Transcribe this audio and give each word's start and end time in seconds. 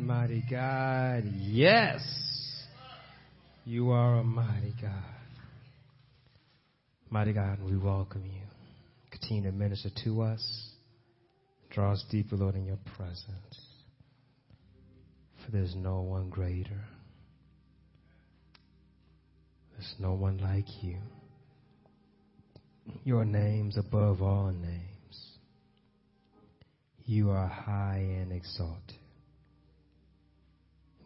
Mighty 0.00 0.42
God, 0.50 1.24
yes, 1.36 2.00
you 3.66 3.90
are 3.90 4.16
a 4.20 4.24
mighty 4.24 4.74
God. 4.80 4.92
Mighty 7.10 7.34
God, 7.34 7.58
we 7.62 7.76
welcome 7.76 8.24
you. 8.24 8.40
Continue 9.10 9.50
to 9.50 9.56
minister 9.56 9.90
to 10.04 10.22
us. 10.22 10.70
Draw 11.70 11.92
us 11.92 12.04
deeper, 12.10 12.36
Lord, 12.36 12.54
in 12.54 12.64
your 12.64 12.78
presence. 12.96 13.26
For 15.44 15.52
there's 15.52 15.74
no 15.76 16.00
one 16.00 16.30
greater. 16.30 16.84
There's 19.72 19.94
no 19.98 20.14
one 20.14 20.38
like 20.38 20.82
you. 20.82 20.96
Your 23.04 23.26
name's 23.26 23.76
above 23.76 24.22
all 24.22 24.50
names. 24.50 25.36
You 27.04 27.30
are 27.30 27.46
high 27.46 28.02
and 28.20 28.32
exalted. 28.32 28.99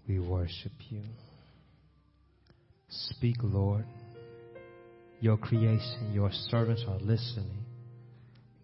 We 0.09 0.19
worship 0.19 0.73
you. 0.91 1.03
Speak, 2.89 3.37
Lord. 3.43 3.85
Your 5.21 5.37
creation, 5.37 6.13
your 6.13 6.31
servants 6.51 6.85
are 6.87 6.99
listening. 6.99 7.65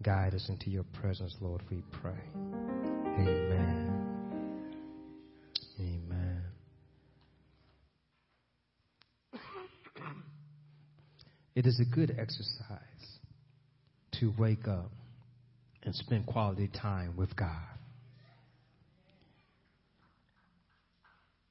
Guide 0.03 0.35
us 0.35 0.47
into 0.49 0.69
your 0.69 0.85
presence, 1.01 1.35
Lord, 1.41 1.61
we 1.69 1.83
pray. 2.01 2.11
Amen. 2.35 4.11
Amen. 5.79 6.41
It 11.55 11.65
is 11.65 11.79
a 11.79 11.95
good 11.95 12.15
exercise 12.17 12.79
to 14.19 14.33
wake 14.37 14.67
up 14.67 14.91
and 15.83 15.93
spend 15.95 16.25
quality 16.25 16.69
time 16.69 17.15
with 17.17 17.35
God. 17.35 17.49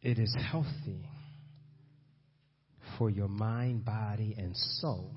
It 0.03 0.19
is 0.19 0.35
healthy 0.51 1.09
for 2.97 3.11
your 3.11 3.29
mind, 3.29 3.85
body, 3.85 4.35
and 4.39 4.57
soul 4.57 5.11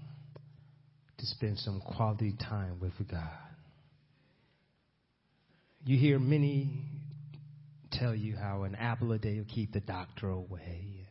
to 1.17 1.25
spend 1.25 1.58
some 1.59 1.80
quality 1.80 2.34
time 2.38 2.80
with 2.81 2.94
God. 3.09 3.22
You 5.86 5.98
hear 5.98 6.20
many 6.20 6.84
tell 7.92 8.14
you 8.16 8.36
how 8.36 8.64
an 8.64 8.75
apple 8.75 9.12
a 9.14 9.20
day 9.20 9.38
will 9.38 9.45
keep 9.45 9.72
the 9.72 9.80
doctor 9.80 10.30
away, 10.30 10.97
and 10.97 11.08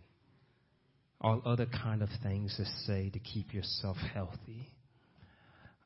all 1.20 1.42
other 1.46 1.66
kind 1.66 2.02
of 2.02 2.08
things 2.22 2.54
to 2.56 2.64
say 2.86 3.10
to 3.10 3.18
keep 3.18 3.54
yourself 3.54 3.96
healthy. 4.12 4.68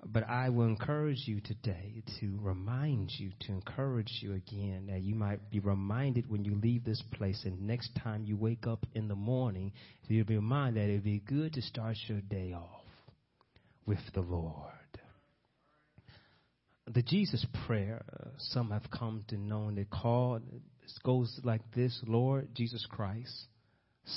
But 0.08 0.28
I 0.28 0.50
will 0.50 0.66
encourage 0.66 1.22
you 1.26 1.40
today 1.40 2.02
to 2.20 2.38
remind 2.40 3.10
you, 3.18 3.32
to 3.40 3.52
encourage 3.52 4.20
you 4.20 4.34
again 4.34 4.86
that 4.88 5.02
you 5.02 5.14
might 5.14 5.50
be 5.50 5.58
reminded 5.58 6.30
when 6.30 6.44
you 6.44 6.54
leave 6.54 6.84
this 6.84 7.02
place 7.14 7.42
and 7.44 7.66
next 7.66 7.90
time 8.02 8.24
you 8.24 8.36
wake 8.36 8.66
up 8.66 8.86
in 8.94 9.08
the 9.08 9.16
morning, 9.16 9.72
you'll 10.06 10.24
be 10.24 10.36
reminded 10.36 10.82
that 10.82 10.90
it'd 10.90 11.04
be 11.04 11.18
good 11.18 11.54
to 11.54 11.62
start 11.62 11.96
your 12.06 12.20
day 12.20 12.52
off 12.52 12.84
with 13.84 13.98
the 14.14 14.20
Lord. 14.20 14.72
The 16.86 17.02
Jesus 17.02 17.44
prayer, 17.66 18.04
uh, 18.12 18.28
some 18.38 18.70
have 18.70 18.88
come 18.96 19.24
to 19.28 19.36
know 19.36 19.68
and 19.68 19.76
they 19.76 19.86
call, 19.86 20.36
it 20.36 20.42
goes 21.02 21.40
like 21.42 21.62
this 21.74 22.00
Lord 22.06 22.48
Jesus 22.54 22.86
Christ, 22.88 23.46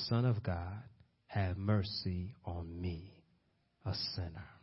Son 0.08 0.26
of 0.26 0.44
God, 0.44 0.84
have 1.26 1.58
mercy 1.58 2.36
on 2.46 2.80
me, 2.80 3.12
a 3.86 3.94
sinner. 4.16 4.59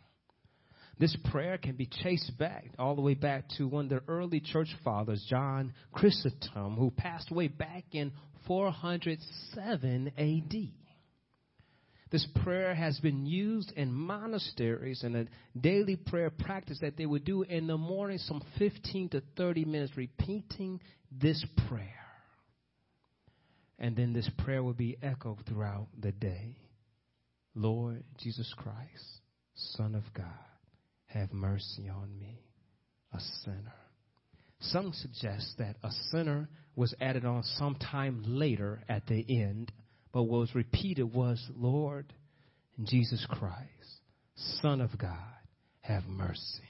This 0.99 1.17
prayer 1.31 1.59
can 1.59 1.77
be 1.77 1.87
traced 1.87 2.39
back 2.39 2.71
all 2.79 2.95
the 2.95 3.03
way 3.03 3.15
back 3.15 3.45
to 3.59 3.69
one 3.69 3.85
of 3.85 3.91
the 3.91 4.03
early 4.09 4.41
church 4.41 4.75
fathers, 4.83 5.25
John 5.29 5.75
Chrysostom, 5.93 6.77
who 6.77 6.91
passed 6.91 7.31
away 7.31 7.49
back 7.49 7.85
in 7.93 8.13
407 8.47 10.13
AD. 10.17 10.73
This 12.11 12.27
prayer 12.43 12.75
has 12.75 12.99
been 13.01 13.27
used 13.27 13.73
in 13.73 13.93
monasteries 13.93 15.03
and 15.03 15.17
a 15.17 15.27
daily 15.61 15.97
prayer 15.97 16.31
practice 16.31 16.79
that 16.81 16.97
they 16.97 17.05
would 17.05 17.25
do 17.25 17.43
in 17.43 17.67
the 17.67 17.77
morning, 17.77 18.19
some 18.19 18.43
15 18.59 19.11
to 19.11 19.23
30 19.37 19.65
minutes, 19.67 19.97
repeating 19.97 20.81
this 21.11 21.45
prayer. 21.69 21.93
And 23.79 23.95
then 23.97 24.15
this 24.15 24.31
prayer 24.39 24.63
would 24.63 24.79
be 24.79 24.97
echoed 25.03 25.45
throughout 25.47 25.89
the 26.01 26.13
day 26.13 26.57
Lord 27.55 28.05
Jesus 28.19 28.51
Christ, 28.57 29.21
Son 29.55 29.95
of 29.95 30.05
God 30.15 30.25
have 31.17 31.33
mercy 31.33 31.89
on 31.89 32.19
me, 32.19 32.41
a 33.13 33.21
sinner. 33.45 33.75
Some 34.61 34.93
suggest 34.93 35.59
that 35.59 35.77
a 35.83 35.91
sinner 36.11 36.49
was 36.75 36.95
added 37.01 37.25
on 37.25 37.43
sometime 37.43 38.23
later 38.27 38.83
at 38.89 39.07
the 39.07 39.25
end, 39.29 39.73
but 40.13 40.25
what 40.25 40.41
was 40.41 40.55
repeated 40.55 41.13
was, 41.15 41.45
Lord 41.55 42.13
Jesus 42.83 43.27
Christ, 43.29 44.01
Son 44.61 44.81
of 44.81 44.97
God, 44.99 45.17
have 45.81 46.07
mercy. 46.07 46.63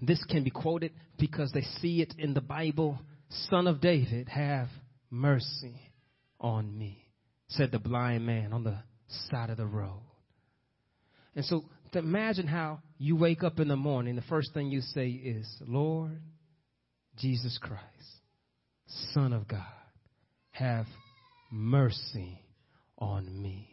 This 0.00 0.22
can 0.24 0.44
be 0.44 0.50
quoted 0.50 0.92
because 1.18 1.50
they 1.52 1.62
see 1.80 2.00
it 2.00 2.14
in 2.18 2.34
the 2.34 2.40
Bible, 2.40 2.98
Son 3.50 3.66
of 3.66 3.80
David, 3.80 4.28
have 4.28 4.68
mercy 5.10 5.80
on 6.40 6.76
me, 6.76 7.06
said 7.48 7.72
the 7.72 7.78
blind 7.78 8.26
man 8.26 8.52
on 8.52 8.64
the 8.64 8.78
side 9.30 9.50
of 9.50 9.56
the 9.56 9.66
road. 9.66 10.02
And 11.34 11.44
so 11.44 11.64
imagine 11.94 12.46
how 12.46 12.80
you 12.98 13.16
wake 13.16 13.42
up 13.42 13.60
in 13.60 13.68
the 13.68 13.76
morning, 13.76 14.16
the 14.16 14.22
first 14.22 14.54
thing 14.54 14.70
you 14.70 14.80
say 14.80 15.08
is, 15.08 15.46
Lord 15.66 16.20
Jesus 17.18 17.58
Christ, 17.60 17.82
Son 19.12 19.32
of 19.32 19.48
God, 19.48 19.60
have 20.50 20.86
mercy 21.50 22.40
on 22.98 23.42
me. 23.42 23.68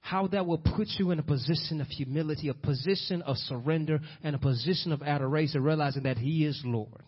How 0.00 0.26
that 0.28 0.46
will 0.46 0.58
put 0.58 0.88
you 0.98 1.10
in 1.10 1.18
a 1.18 1.22
position 1.22 1.80
of 1.80 1.88
humility, 1.88 2.48
a 2.48 2.54
position 2.54 3.22
of 3.22 3.36
surrender, 3.36 4.00
and 4.22 4.34
a 4.34 4.38
position 4.38 4.92
of 4.92 5.02
adoration, 5.02 5.62
realizing 5.62 6.04
that 6.04 6.16
He 6.18 6.44
is 6.44 6.60
Lord, 6.64 7.02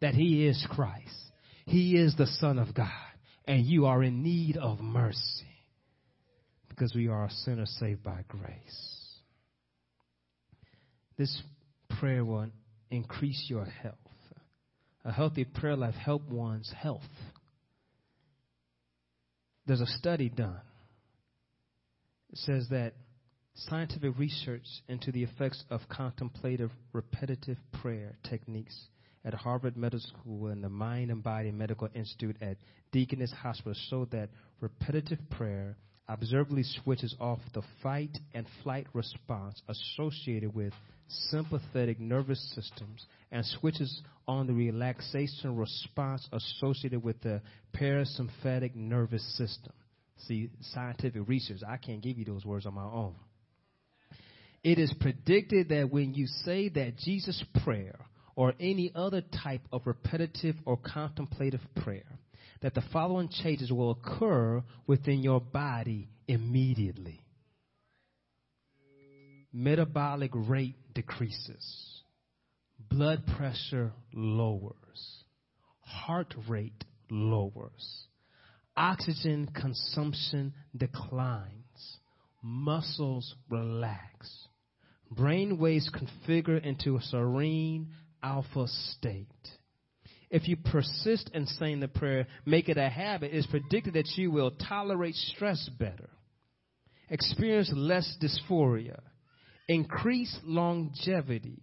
that 0.00 0.14
He 0.14 0.46
is 0.46 0.64
Christ, 0.70 1.32
He 1.66 1.96
is 1.96 2.14
the 2.16 2.26
Son 2.26 2.58
of 2.58 2.74
God, 2.74 2.88
and 3.46 3.66
you 3.66 3.86
are 3.86 4.02
in 4.02 4.22
need 4.22 4.56
of 4.56 4.80
mercy 4.80 5.46
because 6.68 6.94
we 6.94 7.08
are 7.08 7.26
a 7.26 7.30
sinner 7.30 7.66
saved 7.66 8.02
by 8.02 8.24
grace. 8.28 9.01
This 11.22 11.40
prayer 12.00 12.24
will 12.24 12.48
increase 12.90 13.44
your 13.46 13.64
health. 13.64 13.94
A 15.04 15.12
healthy 15.12 15.44
prayer 15.44 15.76
life 15.76 15.94
help 15.94 16.28
one's 16.28 16.72
health. 16.76 17.06
There's 19.64 19.80
a 19.80 19.86
study 19.86 20.28
done. 20.28 20.60
It 22.32 22.38
says 22.38 22.66
that 22.70 22.94
scientific 23.54 24.18
research 24.18 24.64
into 24.88 25.12
the 25.12 25.22
effects 25.22 25.62
of 25.70 25.82
contemplative 25.88 26.72
repetitive 26.92 27.58
prayer 27.80 28.16
techniques 28.28 28.76
at 29.24 29.32
Harvard 29.32 29.76
Medical 29.76 30.00
School 30.00 30.48
and 30.48 30.64
the 30.64 30.68
Mind 30.68 31.12
and 31.12 31.22
Body 31.22 31.52
Medical 31.52 31.88
Institute 31.94 32.36
at 32.42 32.56
Deaconess 32.90 33.30
Hospital 33.30 33.74
showed 33.88 34.10
that 34.10 34.30
repetitive 34.60 35.20
prayer 35.30 35.76
observably 36.08 36.62
switches 36.62 37.14
off 37.20 37.38
the 37.54 37.62
fight 37.82 38.16
and 38.34 38.46
flight 38.62 38.86
response 38.92 39.62
associated 39.68 40.54
with 40.54 40.72
sympathetic 41.30 42.00
nervous 42.00 42.40
systems 42.54 43.06
and 43.30 43.44
switches 43.44 44.02
on 44.26 44.46
the 44.46 44.52
relaxation 44.52 45.56
response 45.56 46.26
associated 46.32 47.02
with 47.02 47.20
the 47.22 47.40
parasympathetic 47.74 48.74
nervous 48.74 49.22
system. 49.36 49.72
See, 50.26 50.50
scientific 50.72 51.22
research, 51.26 51.60
I 51.66 51.76
can't 51.76 52.02
give 52.02 52.18
you 52.18 52.24
those 52.24 52.44
words 52.44 52.66
on 52.66 52.74
my 52.74 52.84
own. 52.84 53.14
It 54.62 54.78
is 54.78 54.94
predicted 55.00 55.70
that 55.70 55.90
when 55.90 56.14
you 56.14 56.26
say 56.44 56.68
that 56.70 56.96
Jesus 56.96 57.42
prayer 57.64 57.98
or 58.36 58.54
any 58.60 58.92
other 58.94 59.22
type 59.42 59.62
of 59.72 59.82
repetitive 59.86 60.54
or 60.64 60.76
contemplative 60.76 61.60
prayer, 61.82 62.04
that 62.62 62.74
the 62.74 62.82
following 62.92 63.28
changes 63.28 63.72
will 63.72 63.90
occur 63.90 64.62
within 64.86 65.20
your 65.20 65.40
body 65.40 66.08
immediately. 66.28 67.20
Metabolic 69.52 70.30
rate 70.34 70.76
decreases, 70.94 72.02
blood 72.78 73.22
pressure 73.36 73.92
lowers, 74.14 75.24
heart 75.80 76.34
rate 76.48 76.84
lowers, 77.10 78.06
oxygen 78.76 79.50
consumption 79.54 80.54
declines, 80.74 81.98
muscles 82.42 83.34
relax, 83.50 84.46
brain 85.10 85.58
waves 85.58 85.90
configure 85.90 86.64
into 86.64 86.96
a 86.96 87.02
serene 87.02 87.88
alpha 88.22 88.66
state. 88.68 89.26
If 90.32 90.48
you 90.48 90.56
persist 90.56 91.30
in 91.34 91.44
saying 91.44 91.80
the 91.80 91.88
prayer, 91.88 92.26
make 92.46 92.70
it 92.70 92.78
a 92.78 92.88
habit, 92.88 93.34
it's 93.34 93.46
predicted 93.46 93.94
that 93.94 94.08
you 94.16 94.30
will 94.30 94.50
tolerate 94.50 95.14
stress 95.14 95.68
better, 95.78 96.08
experience 97.10 97.70
less 97.74 98.16
dysphoria, 98.18 98.98
increase 99.68 100.34
longevity, 100.42 101.62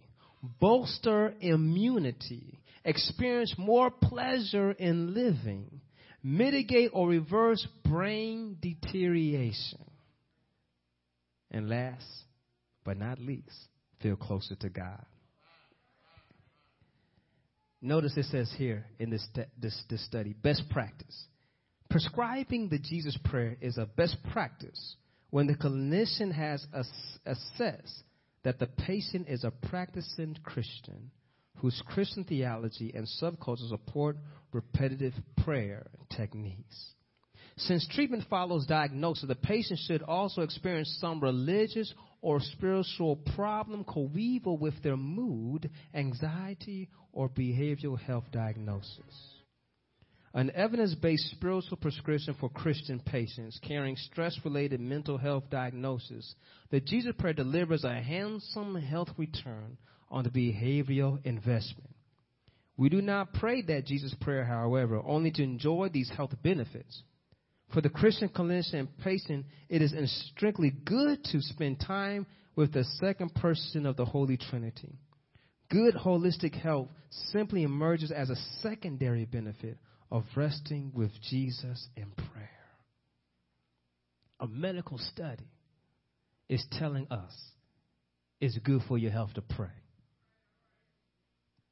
bolster 0.60 1.34
immunity, 1.40 2.60
experience 2.84 3.52
more 3.58 3.90
pleasure 3.90 4.70
in 4.70 5.14
living, 5.14 5.80
mitigate 6.22 6.90
or 6.92 7.08
reverse 7.08 7.66
brain 7.84 8.56
deterioration. 8.62 9.84
And 11.50 11.68
last 11.68 12.06
but 12.84 12.96
not 12.96 13.18
least, 13.18 13.68
feel 14.00 14.14
closer 14.14 14.54
to 14.54 14.68
God. 14.68 15.04
Notice 17.82 18.16
it 18.16 18.26
says 18.26 18.52
here 18.58 18.84
in 18.98 19.10
this, 19.10 19.26
this, 19.58 19.82
this 19.88 20.04
study 20.04 20.34
best 20.34 20.64
practice. 20.70 21.26
Prescribing 21.88 22.68
the 22.68 22.78
Jesus 22.78 23.18
prayer 23.24 23.56
is 23.60 23.78
a 23.78 23.86
best 23.86 24.16
practice 24.32 24.96
when 25.30 25.46
the 25.46 25.54
clinician 25.54 26.32
has 26.32 26.66
assessed 27.24 28.04
that 28.42 28.58
the 28.58 28.66
patient 28.66 29.28
is 29.28 29.44
a 29.44 29.50
practicing 29.50 30.36
Christian 30.42 31.10
whose 31.56 31.82
Christian 31.86 32.24
theology 32.24 32.92
and 32.94 33.06
subculture 33.20 33.68
support 33.68 34.16
repetitive 34.52 35.14
prayer 35.44 35.86
techniques. 36.16 36.94
Since 37.56 37.88
treatment 37.88 38.24
follows 38.30 38.66
diagnosis, 38.66 39.28
the 39.28 39.34
patient 39.34 39.78
should 39.86 40.02
also 40.02 40.42
experience 40.42 40.96
some 41.00 41.20
religious 41.20 41.92
or 42.22 42.40
spiritual 42.40 43.16
problem 43.34 43.84
coeval 43.84 44.58
with 44.58 44.82
their 44.82 44.96
mood, 44.96 45.70
anxiety, 45.94 46.88
or 47.12 47.28
behavioral 47.28 47.98
health 47.98 48.24
diagnosis. 48.30 49.34
An 50.32 50.52
evidence 50.54 50.94
based 50.94 51.28
spiritual 51.32 51.76
prescription 51.76 52.36
for 52.38 52.48
Christian 52.48 53.00
patients 53.00 53.58
carrying 53.66 53.96
stress 53.96 54.38
related 54.44 54.80
mental 54.80 55.18
health 55.18 55.44
diagnosis, 55.50 56.34
the 56.70 56.80
Jesus 56.80 57.14
Prayer 57.18 57.32
delivers 57.32 57.82
a 57.82 57.94
handsome 57.94 58.76
health 58.76 59.08
return 59.16 59.76
on 60.08 60.22
the 60.22 60.30
behavioral 60.30 61.18
investment. 61.24 61.90
We 62.76 62.88
do 62.88 63.02
not 63.02 63.34
pray 63.34 63.62
that 63.62 63.86
Jesus 63.86 64.14
Prayer, 64.20 64.44
however, 64.44 65.02
only 65.04 65.32
to 65.32 65.42
enjoy 65.42 65.88
these 65.92 66.10
health 66.16 66.34
benefits. 66.42 67.02
For 67.72 67.80
the 67.80 67.88
Christian 67.88 68.28
clinician 68.28 68.80
and 68.80 68.98
patient, 68.98 69.46
it 69.68 69.80
is 69.80 69.94
strictly 70.34 70.70
good 70.70 71.22
to 71.32 71.40
spend 71.40 71.80
time 71.80 72.26
with 72.56 72.72
the 72.72 72.84
second 73.00 73.34
person 73.34 73.86
of 73.86 73.96
the 73.96 74.04
Holy 74.04 74.36
Trinity. 74.36 74.98
Good 75.70 75.94
holistic 75.94 76.54
health 76.54 76.88
simply 77.30 77.62
emerges 77.62 78.10
as 78.10 78.28
a 78.28 78.36
secondary 78.60 79.24
benefit 79.24 79.78
of 80.10 80.24
resting 80.34 80.90
with 80.94 81.12
Jesus 81.30 81.88
in 81.96 82.10
prayer. 82.10 82.50
A 84.40 84.48
medical 84.48 84.98
study 84.98 85.46
is 86.48 86.64
telling 86.72 87.06
us 87.10 87.32
it's 88.40 88.58
good 88.58 88.82
for 88.88 88.98
your 88.98 89.12
health 89.12 89.34
to 89.34 89.42
pray. 89.42 89.68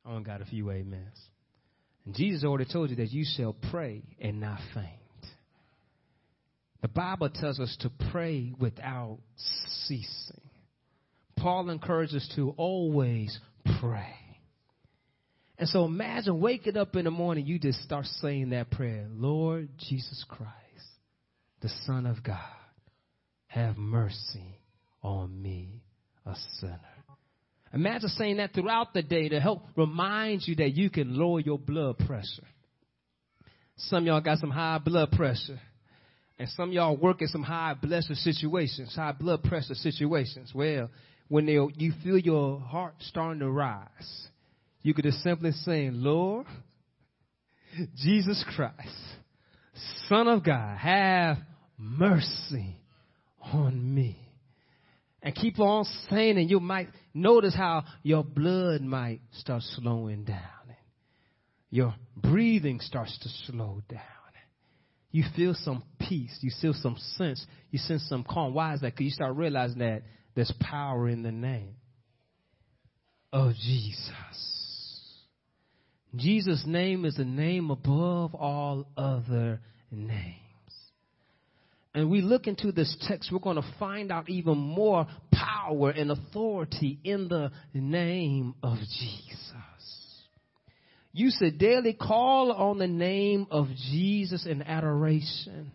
Oh, 0.05 0.11
I 0.11 0.12
only 0.12 0.25
got 0.25 0.43
a 0.43 0.44
few 0.44 0.71
amens. 0.71 1.19
And 2.06 2.15
Jesus 2.15 2.44
already 2.44 2.71
told 2.71 2.91
you 2.91 2.97
that 2.97 3.11
you 3.11 3.25
shall 3.37 3.56
pray 3.71 4.03
and 4.21 4.41
not 4.41 4.61
faint. 4.75 4.98
The 6.81 6.89
Bible 6.89 7.29
tells 7.29 7.59
us 7.59 7.77
to 7.81 7.91
pray 8.11 8.53
without 8.59 9.19
ceasing. 9.87 10.41
Paul 11.37 11.71
encourages 11.71 12.17
us 12.17 12.33
to 12.37 12.51
always 12.57 13.39
pray. 13.81 14.15
And 15.59 15.69
so 15.69 15.85
imagine 15.85 16.41
waking 16.41 16.77
up 16.77 16.95
in 16.95 17.05
the 17.05 17.11
morning, 17.11 17.47
you 17.47 17.59
just 17.59 17.83
start 17.83 18.07
saying 18.21 18.51
that 18.51 18.71
prayer 18.71 19.07
Lord 19.11 19.69
Jesus 19.77 20.25
Christ, 20.29 20.53
the 21.61 21.69
Son 21.85 22.07
of 22.07 22.23
God, 22.23 22.39
have 23.49 23.77
mercy 23.77 24.61
on 25.03 25.43
me, 25.43 25.83
a 26.25 26.35
sinner. 26.61 26.79
Imagine 27.75 28.09
saying 28.11 28.37
that 28.39 28.55
throughout 28.55 28.95
the 28.95 29.03
day 29.03 29.29
to 29.29 29.41
help 29.41 29.67
remind 29.77 30.47
you 30.47 30.57
that 30.57 30.75
you 30.75 30.91
can 30.91 31.17
lower 31.17 31.41
your 31.41 31.59
blood 31.59 31.99
pressure. 31.99 32.47
Some 33.77 34.05
of 34.05 34.07
y'all 34.07 34.21
got 34.21 34.39
some 34.39 34.51
high 34.51 34.79
blood 34.79 35.11
pressure. 35.13 35.61
And 36.38 36.49
some 36.50 36.70
y'all 36.70 36.96
work 36.96 37.20
in 37.20 37.29
some 37.29 37.43
high 37.43 37.75
blood 37.75 38.05
situations, 38.05 38.94
high 38.94 39.12
blood 39.12 39.43
pressure 39.43 39.75
situations. 39.75 40.52
Well, 40.55 40.88
when 41.29 41.49
you 41.49 41.93
feel 42.02 42.19
your 42.19 42.61
heart 42.61 42.94
starting 43.00 43.40
to 43.40 43.50
rise, 43.50 44.29
you 44.82 44.94
could 44.94 45.05
just 45.05 45.23
simply 45.23 45.50
say, 45.52 45.90
Lord, 45.93 46.46
Jesus 47.96 48.44
Christ, 48.55 48.96
Son 50.08 50.29
of 50.29 50.44
God, 50.44 50.79
have 50.79 51.38
mercy 51.76 52.76
on 53.52 53.94
me. 53.94 54.17
And 55.20 55.34
keep 55.34 55.58
on 55.58 55.84
saying, 56.08 56.38
and 56.38 56.49
you 56.49 56.61
might 56.61 56.88
notice 57.12 57.55
how 57.55 57.84
your 58.05 58.23
blood 58.23 58.81
might 58.82 59.20
start 59.32 59.62
slowing 59.62 60.25
down. 60.25 60.38
and 60.69 60.76
Your 61.70 61.94
breathing 62.17 62.79
starts 62.81 63.19
to 63.19 63.29
slow 63.52 63.82
down. 63.88 64.00
You 65.10 65.25
feel 65.34 65.55
some 65.55 65.82
peace. 65.99 66.38
You 66.43 66.50
feel 66.60 66.75
some 66.75 66.96
sense. 67.16 67.44
You 67.70 67.78
sense 67.78 68.06
some 68.08 68.25
calm. 68.25 68.55
Why 68.55 68.75
is 68.75 68.81
that? 68.81 68.93
Because 68.93 69.05
you 69.05 69.10
start 69.10 69.37
realizing 69.37 69.78
that 69.78 70.02
there's 70.34 70.52
power 70.60 71.08
in 71.08 71.22
the 71.22 71.32
name 71.32 71.76
of 73.32 73.52
Jesus. 73.55 74.12
Jesus' 76.14 76.64
name 76.66 77.05
is 77.05 77.19
a 77.19 77.25
name 77.25 77.70
above 77.70 78.34
all 78.34 78.87
other 78.96 79.60
names. 79.90 80.34
And 81.94 82.10
we 82.10 82.20
look 82.20 82.46
into 82.46 82.70
this 82.70 82.96
text, 83.08 83.32
we're 83.32 83.38
going 83.38 83.56
to 83.56 83.75
find 83.78 84.12
out 84.12 84.28
even 84.28 84.56
more 84.56 85.06
power 85.32 85.90
and 85.90 86.10
authority 86.10 86.99
in 87.02 87.28
the 87.28 87.50
name 87.75 88.55
of 88.62 88.78
Jesus. 88.78 89.48
You 91.19 91.32
should 91.37 91.59
daily 91.59 91.94
call 91.94 92.53
on 92.53 92.79
the 92.79 92.87
name 92.87 93.49
of 93.50 93.67
Jesus 93.91 94.47
in 94.47 94.62
adoration, 94.62 95.73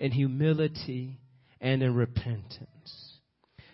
in 0.00 0.10
humility, 0.10 1.20
and 1.60 1.80
in 1.80 1.94
repentance. 1.94 3.12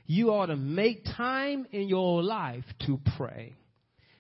You 0.04 0.28
ought 0.28 0.46
to 0.46 0.56
make 0.56 1.06
time 1.16 1.66
in 1.72 1.88
your 1.88 2.22
life 2.22 2.66
to 2.84 3.00
pray. 3.16 3.56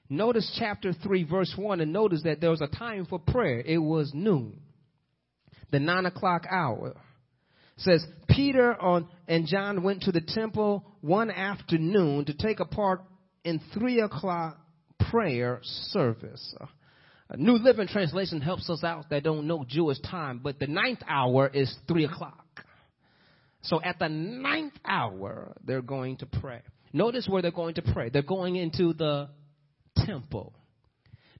Notice 0.08 0.56
chapter 0.58 0.94
3, 0.94 1.24
verse 1.24 1.52
1, 1.54 1.82
and 1.82 1.92
notice 1.92 2.22
that 2.22 2.40
there 2.40 2.48
was 2.48 2.62
a 2.62 2.66
time 2.66 3.04
for 3.04 3.18
prayer. 3.18 3.60
It 3.60 3.76
was 3.76 4.12
noon, 4.14 4.58
the 5.70 5.78
nine 5.78 6.06
o'clock 6.06 6.46
hour. 6.50 6.94
It 7.76 7.82
says 7.82 8.06
Peter 8.26 8.74
on, 8.74 9.06
and 9.28 9.46
John 9.46 9.82
went 9.82 10.04
to 10.04 10.12
the 10.12 10.22
temple 10.26 10.82
one 11.02 11.30
afternoon 11.30 12.24
to 12.24 12.32
take 12.32 12.60
a 12.60 12.64
part 12.64 13.02
in 13.44 13.60
three 13.74 14.00
o'clock 14.00 14.56
prayer 15.10 15.60
service. 15.62 16.54
A 17.28 17.36
New 17.36 17.54
Living 17.54 17.88
Translation 17.88 18.40
helps 18.40 18.70
us 18.70 18.84
out 18.84 19.10
that 19.10 19.24
don't 19.24 19.46
know 19.46 19.64
Jewish 19.66 19.98
time, 20.00 20.40
but 20.42 20.58
the 20.58 20.68
ninth 20.68 21.00
hour 21.08 21.48
is 21.52 21.74
three 21.88 22.04
o'clock. 22.04 22.44
So 23.62 23.82
at 23.82 23.98
the 23.98 24.08
ninth 24.08 24.74
hour, 24.84 25.56
they're 25.64 25.82
going 25.82 26.18
to 26.18 26.26
pray. 26.26 26.62
Notice 26.92 27.26
where 27.28 27.42
they're 27.42 27.50
going 27.50 27.74
to 27.74 27.82
pray. 27.82 28.10
They're 28.10 28.22
going 28.22 28.54
into 28.54 28.92
the 28.92 29.28
temple. 29.96 30.54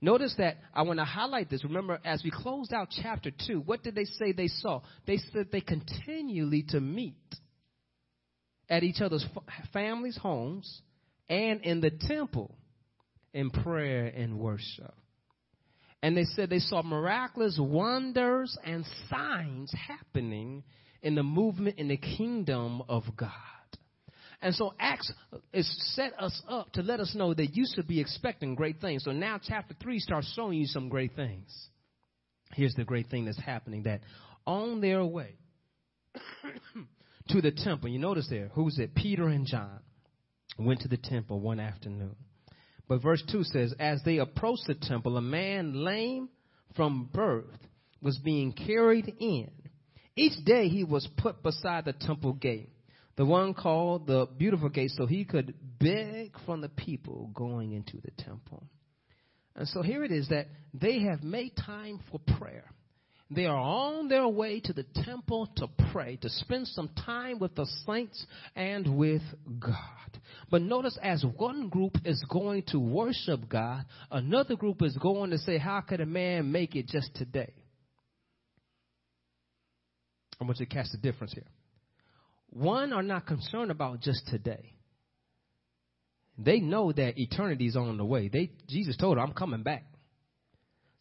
Notice 0.00 0.34
that 0.38 0.58
I 0.74 0.82
want 0.82 0.98
to 0.98 1.04
highlight 1.04 1.48
this. 1.48 1.62
Remember, 1.62 2.00
as 2.04 2.22
we 2.24 2.30
closed 2.30 2.72
out 2.72 2.88
chapter 3.02 3.30
2, 3.46 3.60
what 3.60 3.82
did 3.82 3.94
they 3.94 4.04
say 4.04 4.32
they 4.32 4.48
saw? 4.48 4.82
They 5.06 5.18
said 5.32 5.48
they 5.52 5.60
continually 5.60 6.64
to 6.70 6.80
meet 6.80 7.14
at 8.68 8.82
each 8.82 9.00
other's 9.00 9.24
families' 9.72 10.18
homes 10.18 10.82
and 11.28 11.62
in 11.62 11.80
the 11.80 11.90
temple 11.90 12.54
in 13.32 13.50
prayer 13.50 14.06
and 14.06 14.38
worship. 14.38 14.94
And 16.02 16.16
they 16.16 16.24
said 16.24 16.50
they 16.50 16.58
saw 16.58 16.82
miraculous 16.82 17.58
wonders 17.60 18.56
and 18.64 18.84
signs 19.08 19.72
happening 19.72 20.62
in 21.02 21.14
the 21.14 21.22
movement 21.22 21.78
in 21.78 21.88
the 21.88 21.96
kingdom 21.96 22.82
of 22.88 23.04
God. 23.16 23.30
And 24.42 24.54
so 24.54 24.74
Acts 24.78 25.10
is 25.52 25.94
set 25.94 26.12
us 26.20 26.42
up 26.48 26.70
to 26.72 26.82
let 26.82 27.00
us 27.00 27.14
know 27.14 27.32
that 27.32 27.56
you 27.56 27.66
should 27.74 27.88
be 27.88 28.00
expecting 28.00 28.54
great 28.54 28.80
things. 28.80 29.04
So 29.04 29.12
now 29.12 29.40
chapter 29.42 29.74
3 29.80 29.98
starts 29.98 30.32
showing 30.34 30.58
you 30.58 30.66
some 30.66 30.88
great 30.88 31.16
things. 31.16 31.48
Here's 32.52 32.74
the 32.74 32.84
great 32.84 33.08
thing 33.08 33.24
that's 33.24 33.40
happening 33.40 33.84
that 33.84 34.00
on 34.46 34.80
their 34.80 35.04
way 35.04 35.34
to 37.28 37.40
the 37.40 37.50
temple, 37.50 37.88
you 37.88 37.98
notice 37.98 38.28
there, 38.30 38.50
who's 38.54 38.78
it? 38.78 38.94
Peter 38.94 39.26
and 39.26 39.46
John 39.46 39.80
went 40.58 40.80
to 40.80 40.88
the 40.88 40.96
temple 40.96 41.40
one 41.40 41.60
afternoon. 41.60 42.16
But 42.88 43.02
verse 43.02 43.22
2 43.30 43.44
says, 43.44 43.74
As 43.78 44.02
they 44.04 44.18
approached 44.18 44.64
the 44.66 44.74
temple, 44.74 45.16
a 45.16 45.22
man 45.22 45.84
lame 45.84 46.28
from 46.76 47.08
birth 47.12 47.58
was 48.00 48.18
being 48.18 48.52
carried 48.52 49.12
in. 49.18 49.50
Each 50.14 50.44
day 50.44 50.68
he 50.68 50.84
was 50.84 51.08
put 51.18 51.42
beside 51.42 51.84
the 51.84 51.92
temple 51.92 52.32
gate 52.32 52.70
the 53.16 53.24
one 53.24 53.54
called 53.54 54.06
the 54.06 54.26
beautiful 54.36 54.68
gate, 54.68 54.90
so 54.94 55.06
he 55.06 55.24
could 55.24 55.54
beg 55.78 56.32
from 56.44 56.60
the 56.60 56.68
people 56.68 57.30
going 57.34 57.72
into 57.72 57.98
the 58.02 58.10
temple. 58.22 58.62
And 59.54 59.66
so 59.68 59.80
here 59.82 60.04
it 60.04 60.12
is 60.12 60.28
that 60.28 60.48
they 60.74 61.00
have 61.00 61.22
made 61.22 61.56
time 61.56 62.00
for 62.10 62.20
prayer. 62.38 62.70
They 63.28 63.46
are 63.46 63.56
on 63.56 64.08
their 64.08 64.28
way 64.28 64.60
to 64.60 64.72
the 64.72 64.84
temple 65.04 65.48
to 65.56 65.68
pray, 65.90 66.16
to 66.22 66.28
spend 66.28 66.68
some 66.68 66.88
time 67.04 67.40
with 67.40 67.56
the 67.56 67.66
saints 67.84 68.24
and 68.54 68.96
with 68.96 69.22
God. 69.58 70.20
But 70.48 70.62
notice 70.62 70.96
as 71.02 71.24
one 71.36 71.68
group 71.68 71.96
is 72.04 72.24
going 72.30 72.62
to 72.68 72.78
worship 72.78 73.48
God, 73.48 73.84
another 74.12 74.54
group 74.54 74.80
is 74.80 74.96
going 74.98 75.30
to 75.30 75.38
say, 75.38 75.58
How 75.58 75.80
could 75.80 76.00
a 76.00 76.06
man 76.06 76.52
make 76.52 76.76
it 76.76 76.86
just 76.86 77.14
today? 77.16 77.52
I 80.40 80.44
want 80.44 80.60
you 80.60 80.66
to 80.66 80.72
catch 80.72 80.86
the 80.92 80.98
difference 80.98 81.32
here. 81.32 81.46
One 82.50 82.92
are 82.92 83.02
not 83.02 83.26
concerned 83.26 83.72
about 83.72 84.00
just 84.00 84.26
today. 84.28 84.74
They 86.38 86.60
know 86.60 86.92
that 86.92 87.18
eternity 87.18 87.66
is 87.66 87.76
on 87.76 87.96
the 87.96 88.04
way. 88.04 88.28
They 88.28 88.52
Jesus 88.68 88.96
told 88.96 89.16
them, 89.16 89.24
I'm 89.24 89.32
coming 89.32 89.62
back. 89.62 89.84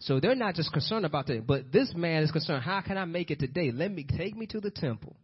So 0.05 0.19
they're 0.19 0.35
not 0.35 0.53
just 0.53 0.71
concerned 0.71 1.03
about 1.03 1.25
that, 1.27 1.47
but 1.47 1.71
this 1.71 1.91
man 1.95 2.21
is 2.21 2.31
concerned, 2.31 2.63
how 2.63 2.81
can 2.81 2.95
I 2.95 3.05
make 3.05 3.31
it 3.31 3.39
today? 3.39 3.71
Let 3.71 3.91
me 3.91 4.05
take 4.17 4.37
me 4.37 4.45
to 4.47 4.59
the 4.59 4.69
temple 4.69 5.15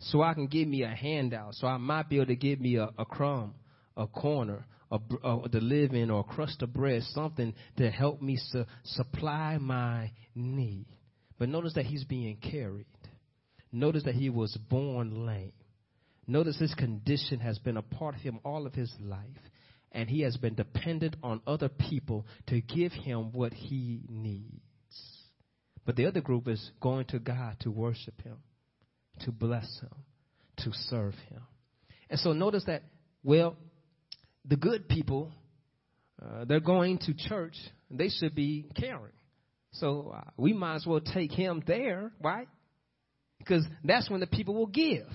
so 0.00 0.22
I 0.22 0.34
can 0.34 0.48
give 0.48 0.66
me 0.66 0.82
a 0.82 0.88
handout, 0.88 1.54
so 1.54 1.68
I 1.68 1.76
might 1.76 2.08
be 2.08 2.16
able 2.16 2.26
to 2.26 2.36
give 2.36 2.60
me 2.60 2.76
a, 2.76 2.90
a 2.98 3.04
crumb, 3.04 3.54
a 3.96 4.08
corner, 4.08 4.66
a, 4.90 4.98
a, 5.22 5.48
to 5.48 5.60
live 5.60 5.92
in, 5.92 6.10
or 6.10 6.20
a 6.20 6.24
crust 6.24 6.62
of 6.62 6.72
bread, 6.72 7.02
something 7.12 7.54
to 7.76 7.88
help 7.90 8.20
me 8.20 8.36
su- 8.36 8.64
supply 8.82 9.56
my 9.58 10.10
need. 10.34 10.86
But 11.38 11.48
notice 11.48 11.74
that 11.74 11.86
he's 11.86 12.04
being 12.04 12.36
carried. 12.36 12.86
Notice 13.70 14.02
that 14.02 14.16
he 14.16 14.30
was 14.30 14.56
born 14.68 15.26
lame. 15.26 15.52
Notice 16.26 16.58
his 16.58 16.74
condition 16.74 17.38
has 17.38 17.58
been 17.60 17.76
a 17.76 17.82
part 17.82 18.16
of 18.16 18.20
him 18.20 18.40
all 18.44 18.66
of 18.66 18.74
his 18.74 18.92
life 19.00 19.20
and 19.94 20.10
he 20.10 20.22
has 20.22 20.36
been 20.36 20.54
dependent 20.54 21.16
on 21.22 21.40
other 21.46 21.68
people 21.68 22.26
to 22.48 22.60
give 22.60 22.92
him 22.92 23.32
what 23.32 23.54
he 23.54 24.02
needs. 24.08 24.60
But 25.86 25.96
the 25.96 26.06
other 26.06 26.20
group 26.20 26.48
is 26.48 26.70
going 26.80 27.06
to 27.06 27.20
God 27.20 27.56
to 27.60 27.70
worship 27.70 28.20
him, 28.22 28.38
to 29.20 29.30
bless 29.30 29.80
him, 29.80 29.94
to 30.58 30.70
serve 30.88 31.14
him. 31.30 31.42
And 32.10 32.18
so 32.18 32.32
notice 32.32 32.64
that, 32.66 32.82
well, 33.22 33.56
the 34.44 34.56
good 34.56 34.88
people, 34.88 35.30
uh, 36.20 36.44
they're 36.44 36.60
going 36.60 36.98
to 36.98 37.14
church, 37.14 37.56
they 37.90 38.08
should 38.08 38.34
be 38.34 38.66
caring. 38.78 39.12
So 39.72 40.12
uh, 40.16 40.30
we 40.36 40.52
might 40.52 40.76
as 40.76 40.86
well 40.86 41.00
take 41.00 41.30
him 41.30 41.62
there, 41.66 42.12
right? 42.20 42.48
Because 43.38 43.64
that's 43.84 44.10
when 44.10 44.20
the 44.20 44.26
people 44.26 44.54
will 44.54 44.66
give 44.66 45.06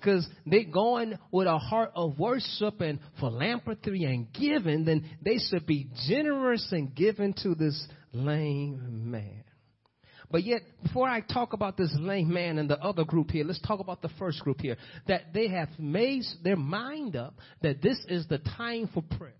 because 0.00 0.26
they 0.46 0.64
going 0.64 1.18
with 1.30 1.46
a 1.46 1.58
heart 1.58 1.92
of 1.94 2.18
worship 2.18 2.80
and 2.80 2.98
philanthropy 3.18 4.04
and 4.04 4.32
giving, 4.32 4.84
then 4.84 5.04
they 5.22 5.38
should 5.38 5.66
be 5.66 5.88
generous 6.08 6.66
and 6.72 6.94
giving 6.94 7.34
to 7.42 7.54
this 7.54 7.86
lame 8.12 9.10
man. 9.10 9.44
But 10.30 10.44
yet, 10.44 10.62
before 10.82 11.08
I 11.08 11.20
talk 11.20 11.52
about 11.52 11.76
this 11.76 11.92
lame 11.98 12.32
man 12.32 12.58
and 12.58 12.70
the 12.70 12.78
other 12.78 13.04
group 13.04 13.30
here, 13.30 13.44
let's 13.44 13.60
talk 13.60 13.80
about 13.80 14.00
the 14.00 14.10
first 14.18 14.40
group 14.40 14.60
here. 14.60 14.76
That 15.08 15.34
they 15.34 15.48
have 15.48 15.68
made 15.78 16.22
their 16.42 16.56
mind 16.56 17.16
up 17.16 17.34
that 17.62 17.82
this 17.82 17.98
is 18.08 18.26
the 18.28 18.38
time 18.38 18.88
for 18.94 19.02
prayer. 19.02 19.34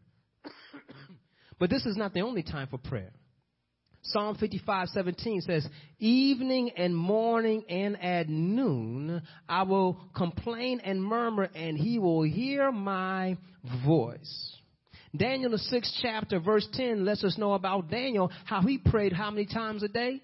but 1.60 1.70
this 1.70 1.86
is 1.86 1.96
not 1.96 2.12
the 2.12 2.22
only 2.22 2.42
time 2.42 2.66
for 2.68 2.78
prayer. 2.78 3.12
Psalm 4.02 4.34
55, 4.36 4.88
17 4.88 5.42
says, 5.42 5.66
Evening 5.98 6.70
and 6.76 6.96
morning 6.96 7.64
and 7.68 8.02
at 8.02 8.28
noon 8.28 9.22
I 9.48 9.62
will 9.64 10.00
complain 10.16 10.80
and 10.80 11.02
murmur, 11.02 11.48
and 11.54 11.76
he 11.76 11.98
will 11.98 12.22
hear 12.22 12.72
my 12.72 13.36
voice. 13.84 14.56
Daniel, 15.14 15.50
the 15.50 15.58
sixth 15.58 15.92
chapter, 16.00 16.40
verse 16.40 16.66
10, 16.72 17.04
lets 17.04 17.24
us 17.24 17.36
know 17.36 17.52
about 17.54 17.90
Daniel, 17.90 18.30
how 18.44 18.62
he 18.62 18.78
prayed 18.78 19.12
how 19.12 19.30
many 19.30 19.46
times 19.46 19.82
a 19.82 19.88
day? 19.88 20.22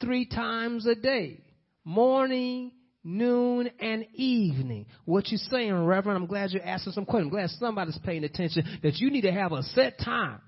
Three 0.00 0.26
times 0.26 0.86
a 0.86 0.94
day. 0.94 1.40
Morning, 1.84 2.72
noon, 3.04 3.70
and 3.78 4.04
evening. 4.14 4.86
What 5.04 5.28
you 5.28 5.38
saying, 5.38 5.72
Reverend? 5.84 6.18
I'm 6.18 6.26
glad 6.26 6.50
you're 6.50 6.64
asking 6.64 6.94
some 6.94 7.04
questions. 7.04 7.26
I'm 7.26 7.38
glad 7.38 7.50
somebody's 7.50 7.98
paying 8.04 8.24
attention 8.24 8.64
that 8.82 8.96
you 8.96 9.10
need 9.10 9.22
to 9.22 9.32
have 9.32 9.52
a 9.52 9.62
set 9.62 9.98
time 10.00 10.40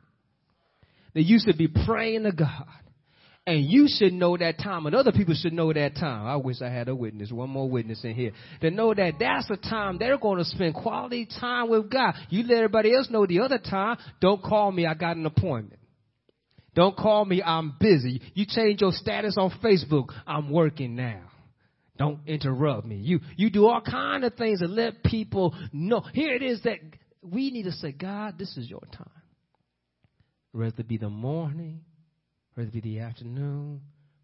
that 1.19 1.25
you 1.25 1.41
should 1.45 1.59
be 1.59 1.67
praying 1.67 2.23
to 2.23 2.31
God. 2.31 2.69
And 3.45 3.65
you 3.65 3.89
should 3.89 4.13
know 4.13 4.37
that 4.37 4.57
time, 4.59 4.87
and 4.87 4.95
other 4.95 5.11
people 5.11 5.35
should 5.35 5.53
know 5.53 5.73
that 5.73 5.97
time. 5.97 6.29
I 6.29 6.37
wish 6.37 6.63
I 6.63 6.69
had 6.69 6.89
a 6.89 6.95
witness, 6.95 7.33
one 7.33 7.51
more 7.51 7.69
witness 7.69 8.05
in 8.05 8.15
here, 8.15 8.31
to 8.61 8.71
know 8.71 8.95
that 8.95 9.15
that's 9.19 9.49
the 9.49 9.57
time 9.57 9.99
they're 9.99 10.17
going 10.17 10.39
to 10.39 10.45
spend 10.45 10.77
quality 10.77 11.27
time 11.41 11.71
with 11.71 11.91
God. 11.91 12.15
You 12.31 12.45
let 12.45 12.59
everybody 12.59 12.95
else 12.95 13.11
know 13.11 13.27
the 13.27 13.41
other 13.41 13.59
time, 13.59 13.97
don't 14.21 14.41
call 14.41 14.71
me, 14.71 14.87
I 14.87 14.95
got 14.95 15.17
an 15.17 15.27
appointment. 15.27 15.81
Don't 16.77 16.97
call 16.97 17.25
me, 17.25 17.43
I'm 17.43 17.75
busy. 17.81 18.23
You 18.35 18.47
change 18.47 18.81
your 18.81 18.93
status 18.93 19.35
on 19.37 19.51
Facebook, 19.61 20.11
I'm 20.25 20.53
working 20.53 20.95
now. 20.95 21.23
Don't 21.97 22.21
interrupt 22.29 22.87
me. 22.87 22.99
You, 22.99 23.19
you 23.37 23.51
do 23.51 23.67
all 23.67 23.81
kind 23.81 24.23
of 24.23 24.35
things 24.35 24.61
to 24.61 24.67
let 24.69 25.03
people 25.03 25.53
know. 25.73 26.03
Here 26.13 26.33
it 26.37 26.45
is 26.45 26.63
that 26.63 26.79
we 27.23 27.51
need 27.51 27.65
to 27.65 27.73
say, 27.73 27.91
God, 27.91 28.39
this 28.39 28.57
is 28.57 28.71
your 28.71 28.83
time 28.93 29.18
whether 30.53 30.75
it 30.79 30.89
be 30.89 30.97
the 30.97 31.11
morning, 31.11 31.81
whether 32.55 32.69
it 32.69 32.73
be 32.73 32.81
the 32.81 33.01
afternoon, 33.01 33.81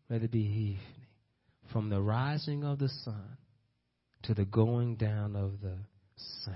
whether 0.08 0.24
it 0.24 0.30
be 0.30 0.40
evening, 0.40 1.06
from 1.72 1.88
the 1.90 2.00
rising 2.00 2.64
of 2.64 2.78
the 2.78 2.88
sun 2.88 3.36
to 4.24 4.34
the 4.34 4.44
going 4.44 4.96
down 4.96 5.36
of 5.36 5.60
the 5.60 5.76
same. 6.44 6.54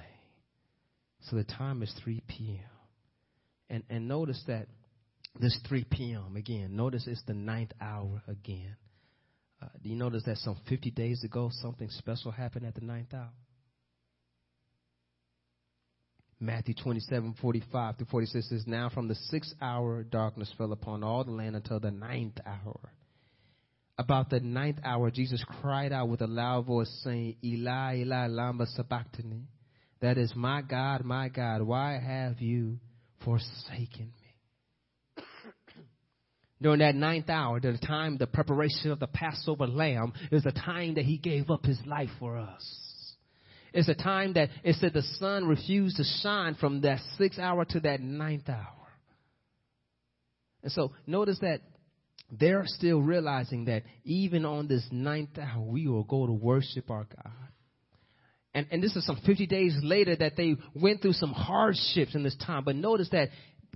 So 1.23 1.37
the 1.37 1.45
time 1.45 1.83
is 1.83 1.93
3 2.03 2.23
p.m. 2.27 2.65
And, 3.71 3.83
and 3.91 4.09
notice 4.09 4.43
that 4.47 4.67
this 5.39 5.59
3 5.69 5.85
p.m. 5.91 6.37
again, 6.37 6.75
notice 6.75 7.07
it's 7.07 7.23
the 7.27 7.35
ninth 7.35 7.73
hour 7.81 8.23
again. 8.27 8.77
Uh, 9.61 9.67
do 9.83 9.91
you 9.91 9.97
notice 9.97 10.23
that 10.25 10.39
some 10.39 10.57
50 10.69 10.91
days 10.93 11.25
ago 11.25 11.51
something 11.61 11.89
special 11.91 12.31
happened 12.31 12.65
at 12.65 12.75
the 12.75 12.81
ninth 12.81 13.13
hour? 13.13 13.31
Matthew 16.40 16.75
27, 16.75 17.35
45 17.40 17.99
to 17.99 18.04
46 18.04 18.49
says, 18.49 18.64
Now 18.66 18.90
from 18.90 19.09
the 19.09 19.16
sixth 19.16 19.54
hour 19.61 20.04
darkness 20.04 20.52
fell 20.57 20.73
upon 20.73 21.02
all 21.02 21.25
the 21.25 21.33
land 21.33 21.57
until 21.57 21.80
the 21.80 21.90
ninth 21.90 22.38
hour. 22.47 22.92
About 23.99 24.30
the 24.30 24.38
ninth 24.38 24.78
hour, 24.85 25.11
Jesus 25.11 25.45
cried 25.61 25.92
out 25.92 26.09
with 26.09 26.21
a 26.21 26.28
loud 26.28 26.66
voice, 26.66 26.90
saying, 27.02 27.37
Eli, 27.42 28.02
Eli, 28.02 28.28
lama 28.28 28.66
sabachthani. 28.66 29.49
That 30.00 30.16
is, 30.16 30.33
my 30.37 30.62
God, 30.62 31.04
my 31.04 31.28
God, 31.28 31.62
why 31.62 31.99
have 31.99 32.40
you 32.40 32.78
forsaken 33.25 34.12
me? 35.16 35.25
During 36.62 36.78
that 36.78 36.95
ninth 36.95 37.28
hour, 37.28 37.59
the 37.59 37.76
time, 37.78 38.16
the 38.16 38.28
preparation 38.28 38.92
of 38.92 39.00
the 39.00 39.09
Passover 39.09 39.66
lamb, 39.66 40.12
is 40.30 40.45
the 40.45 40.52
time 40.52 40.95
that 40.95 41.04
he 41.04 41.18
gave 41.18 41.50
up 41.50 41.66
his 41.66 41.80
life 41.85 42.11
for 42.21 42.38
us. 42.38 42.88
It's 43.73 43.89
a 43.89 43.95
time 43.95 44.35
that 44.35 44.49
it 44.65 44.77
said 44.77 44.93
the 44.93 45.03
sun 45.03 45.47
refused 45.47 45.97
to 45.97 46.05
shine 46.23 46.55
from 46.55 46.81
that 46.83 47.01
sixth 47.17 47.39
hour 47.39 47.65
to 47.67 47.81
that 47.81 48.01
ninth 48.01 48.49
hour. 48.49 48.75
And 50.63 50.73
so 50.73 50.93
notice 51.07 51.39
that 51.41 51.61
they're 52.31 52.65
still 52.67 53.01
realizing 53.01 53.67
that 53.67 53.85
even 54.05 54.45
on 54.45 54.69
this 54.69 54.87
ninth 54.91 55.39
hour, 55.39 55.63
we 55.63 55.87
will 55.87 56.05
go 56.05 56.27
to 56.27 56.33
worship 56.33 56.91
our 56.91 57.05
God. 57.05 57.33
And, 58.55 58.67
and 58.71 58.83
this 58.83 58.97
is 58.97 59.07
some 59.07 59.21
50 59.25 59.47
days 59.47 59.79
later 59.83 60.17
that 60.17 60.37
they 60.37 60.57
went 60.75 61.01
through 61.01 61.13
some 61.13 61.33
hardships 61.33 62.15
in 62.15 62.23
this 62.23 62.37
time. 62.45 62.65
But 62.65 62.77
notice 62.77 63.09
that 63.13 63.29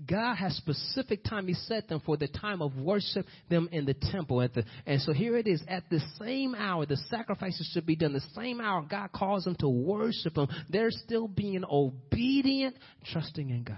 God 0.06 0.34
has 0.36 0.56
specific 0.56 1.22
time 1.24 1.46
He 1.46 1.54
set 1.54 1.88
them 1.88 2.00
for 2.04 2.16
the 2.16 2.28
time 2.28 2.62
of 2.62 2.76
worship 2.76 3.26
them 3.48 3.68
in 3.72 3.84
the 3.84 3.94
temple. 3.94 4.40
At 4.40 4.54
the, 4.54 4.64
and 4.86 5.00
so 5.00 5.12
here 5.12 5.36
it 5.36 5.46
is. 5.46 5.62
At 5.68 5.84
the 5.90 6.00
same 6.18 6.54
hour, 6.54 6.86
the 6.86 6.96
sacrifices 7.08 7.70
should 7.72 7.86
be 7.86 7.96
done. 7.96 8.12
The 8.12 8.20
same 8.34 8.60
hour 8.60 8.84
God 8.88 9.10
calls 9.12 9.44
them 9.44 9.56
to 9.60 9.68
worship 9.68 10.36
Him. 10.36 10.48
They're 10.68 10.90
still 10.90 11.28
being 11.28 11.64
obedient, 11.70 12.76
trusting 13.12 13.50
in 13.50 13.64
God. 13.64 13.76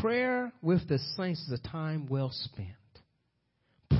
Prayer 0.00 0.52
with 0.62 0.88
the 0.88 0.98
saints 1.16 1.40
is 1.42 1.58
a 1.58 1.68
time 1.68 2.06
well 2.08 2.30
spent. 2.32 2.68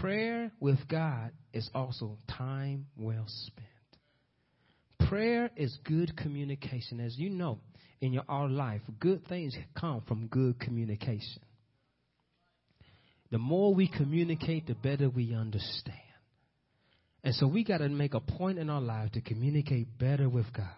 Prayer 0.00 0.52
with 0.60 0.86
God 0.88 1.32
is 1.52 1.68
also 1.74 2.18
time 2.28 2.86
well 2.96 3.24
spent. 3.26 3.66
Prayer 5.08 5.50
is 5.56 5.76
good 5.84 6.16
communication. 6.16 7.00
As 7.00 7.16
you 7.16 7.30
know, 7.30 7.58
in 8.00 8.12
your 8.12 8.24
our 8.28 8.48
life, 8.48 8.82
good 9.00 9.26
things 9.26 9.56
come 9.78 10.02
from 10.06 10.26
good 10.26 10.58
communication. 10.60 11.42
The 13.30 13.38
more 13.38 13.74
we 13.74 13.88
communicate, 13.88 14.66
the 14.66 14.74
better 14.74 15.08
we 15.08 15.34
understand. 15.34 15.98
And 17.24 17.34
so 17.34 17.48
we 17.48 17.64
got 17.64 17.78
to 17.78 17.88
make 17.88 18.14
a 18.14 18.20
point 18.20 18.58
in 18.58 18.70
our 18.70 18.80
life 18.80 19.12
to 19.12 19.20
communicate 19.20 19.98
better 19.98 20.28
with 20.28 20.46
God. 20.52 20.68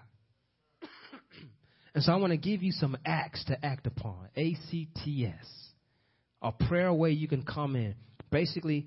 and 1.94 2.02
so 2.02 2.12
I 2.12 2.16
want 2.16 2.30
to 2.30 2.38
give 2.38 2.62
you 2.62 2.72
some 2.72 2.96
acts 3.04 3.44
to 3.46 3.64
act 3.64 3.86
upon. 3.86 4.28
A 4.34 4.54
C 4.70 4.88
T 5.04 5.26
S. 5.26 5.46
A 6.40 6.52
prayer 6.52 6.92
way 6.92 7.10
you 7.10 7.28
can 7.28 7.42
come 7.42 7.76
in. 7.76 7.94
Basically, 8.30 8.86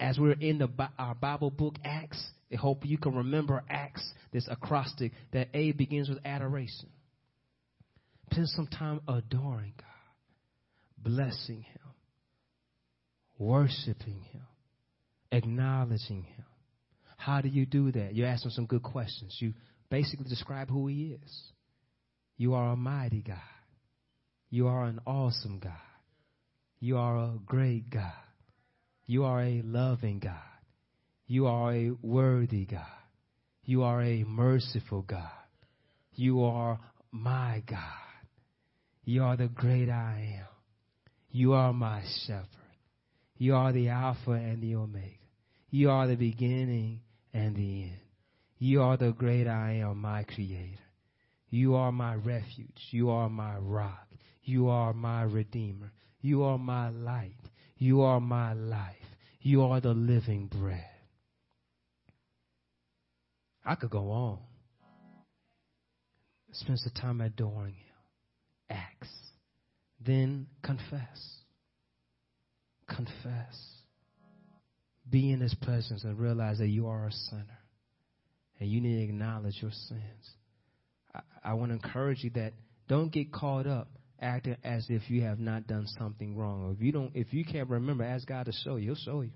as 0.00 0.18
we're 0.18 0.32
in 0.32 0.58
the 0.58 0.68
our 0.98 1.14
Bible 1.14 1.50
book 1.50 1.74
Acts, 1.84 2.24
I 2.52 2.56
hope 2.56 2.86
you 2.86 2.98
can 2.98 3.14
remember 3.16 3.62
Acts, 3.68 4.08
this 4.32 4.46
acrostic 4.50 5.12
that 5.32 5.48
A 5.52 5.72
begins 5.72 6.08
with 6.08 6.18
adoration. 6.24 6.88
Spend 8.34 8.48
some 8.48 8.66
time 8.66 9.00
adoring 9.06 9.74
God, 9.76 9.86
blessing 10.98 11.62
Him, 11.62 11.94
worshiping 13.38 14.22
Him, 14.32 14.42
acknowledging 15.30 16.24
Him. 16.24 16.44
How 17.16 17.40
do 17.40 17.48
you 17.48 17.64
do 17.64 17.92
that? 17.92 18.12
You 18.12 18.24
ask 18.24 18.44
Him 18.44 18.50
some 18.50 18.66
good 18.66 18.82
questions. 18.82 19.36
You 19.38 19.54
basically 19.88 20.26
describe 20.28 20.68
who 20.68 20.88
He 20.88 21.16
is. 21.22 21.42
You 22.36 22.54
are 22.54 22.72
a 22.72 22.76
mighty 22.76 23.22
God. 23.22 23.36
You 24.50 24.66
are 24.66 24.82
an 24.86 24.98
awesome 25.06 25.60
God. 25.60 25.72
You 26.80 26.96
are 26.98 27.16
a 27.16 27.38
great 27.46 27.88
God. 27.88 28.10
You 29.06 29.22
are 29.26 29.42
a 29.42 29.62
loving 29.64 30.18
God. 30.18 30.34
You 31.28 31.46
are 31.46 31.72
a 31.72 31.92
worthy 32.02 32.66
God. 32.66 32.82
You 33.62 33.84
are 33.84 34.02
a 34.02 34.24
merciful 34.24 35.02
God. 35.02 35.30
You 36.16 36.42
are 36.42 36.80
my 37.12 37.62
God. 37.64 38.03
You 39.04 39.22
are 39.24 39.36
the 39.36 39.48
great 39.48 39.90
I 39.90 40.38
am. 40.40 40.46
You 41.30 41.52
are 41.52 41.72
my 41.72 42.02
shepherd. 42.26 42.46
You 43.36 43.54
are 43.54 43.72
the 43.72 43.88
Alpha 43.88 44.32
and 44.32 44.62
the 44.62 44.76
Omega. 44.76 45.08
You 45.70 45.90
are 45.90 46.06
the 46.06 46.14
beginning 46.14 47.00
and 47.32 47.54
the 47.56 47.82
end. 47.82 47.98
You 48.58 48.82
are 48.82 48.96
the 48.96 49.12
great 49.12 49.46
I 49.46 49.82
am, 49.82 50.00
my 50.00 50.22
creator. 50.22 50.78
You 51.50 51.74
are 51.74 51.92
my 51.92 52.14
refuge. 52.14 52.80
You 52.90 53.10
are 53.10 53.28
my 53.28 53.56
rock. 53.58 54.06
You 54.42 54.68
are 54.68 54.92
my 54.92 55.22
redeemer. 55.22 55.92
You 56.20 56.44
are 56.44 56.58
my 56.58 56.88
light. 56.88 57.34
You 57.76 58.02
are 58.02 58.20
my 58.20 58.54
life. 58.54 58.96
You 59.40 59.62
are 59.62 59.80
the 59.80 59.92
living 59.92 60.46
bread. 60.46 60.86
I 63.64 63.74
could 63.74 63.90
go 63.90 64.10
on. 64.10 64.38
Spend 66.52 66.78
some 66.78 66.92
time 66.92 67.20
adoring 67.20 67.74
Him. 67.74 67.83
Acts. 68.70 69.08
Then 70.04 70.46
confess. 70.62 71.38
Confess. 72.88 73.56
Be 75.10 75.32
in 75.32 75.40
His 75.40 75.54
presence 75.54 76.04
and 76.04 76.18
realize 76.18 76.58
that 76.58 76.68
you 76.68 76.88
are 76.88 77.06
a 77.06 77.12
sinner. 77.12 77.58
And 78.60 78.70
you 78.70 78.80
need 78.80 78.98
to 78.98 79.02
acknowledge 79.04 79.58
your 79.60 79.72
sins. 79.72 80.30
I, 81.14 81.20
I 81.42 81.54
want 81.54 81.70
to 81.70 81.74
encourage 81.74 82.22
you 82.22 82.30
that 82.30 82.52
don't 82.88 83.10
get 83.12 83.32
caught 83.32 83.66
up 83.66 83.88
acting 84.20 84.56
as 84.64 84.86
if 84.88 85.10
you 85.10 85.22
have 85.22 85.38
not 85.38 85.66
done 85.66 85.86
something 85.98 86.36
wrong. 86.36 86.66
Or 86.66 86.72
if 86.72 86.80
you 86.80 86.92
don't 86.92 87.12
if 87.14 87.32
you 87.32 87.44
can't 87.44 87.68
remember, 87.68 88.04
ask 88.04 88.26
God 88.26 88.46
to 88.46 88.52
show 88.52 88.76
you. 88.76 88.86
He'll 88.86 88.94
show 88.94 89.20
you. 89.22 89.32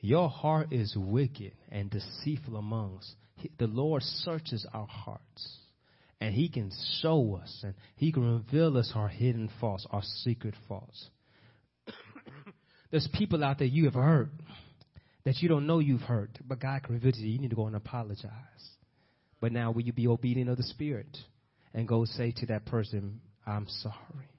Your 0.00 0.28
heart 0.28 0.72
is 0.72 0.94
wicked 0.96 1.52
and 1.70 1.90
deceitful 1.90 2.56
amongst. 2.56 3.14
The 3.58 3.66
Lord 3.66 4.02
searches 4.02 4.66
our 4.72 4.86
hearts. 4.86 5.58
And 6.20 6.34
He 6.34 6.48
can 6.48 6.70
show 7.00 7.40
us 7.42 7.60
and 7.62 7.74
He 7.96 8.12
can 8.12 8.34
reveal 8.34 8.76
us 8.78 8.92
our 8.94 9.08
hidden 9.08 9.50
faults, 9.60 9.86
our 9.90 10.02
secret 10.22 10.54
faults. 10.68 11.10
There's 12.90 13.08
people 13.14 13.44
out 13.44 13.58
there 13.58 13.66
you 13.66 13.84
have 13.84 13.94
hurt 13.94 14.30
that 15.24 15.36
you 15.38 15.48
don't 15.48 15.66
know 15.66 15.78
you've 15.78 16.02
hurt, 16.02 16.38
but 16.46 16.60
God 16.60 16.82
can 16.82 16.94
reveal 16.94 17.12
to 17.12 17.18
you. 17.18 17.32
You 17.32 17.38
need 17.38 17.50
to 17.50 17.56
go 17.56 17.66
and 17.66 17.76
apologize. 17.76 18.30
But 19.40 19.52
now, 19.52 19.70
will 19.70 19.82
you 19.82 19.92
be 19.92 20.06
obedient 20.06 20.50
of 20.50 20.56
the 20.56 20.62
Spirit 20.62 21.16
and 21.72 21.88
go 21.88 22.04
say 22.04 22.32
to 22.38 22.46
that 22.46 22.66
person, 22.66 23.20
I'm 23.46 23.66
sorry? 23.68 24.30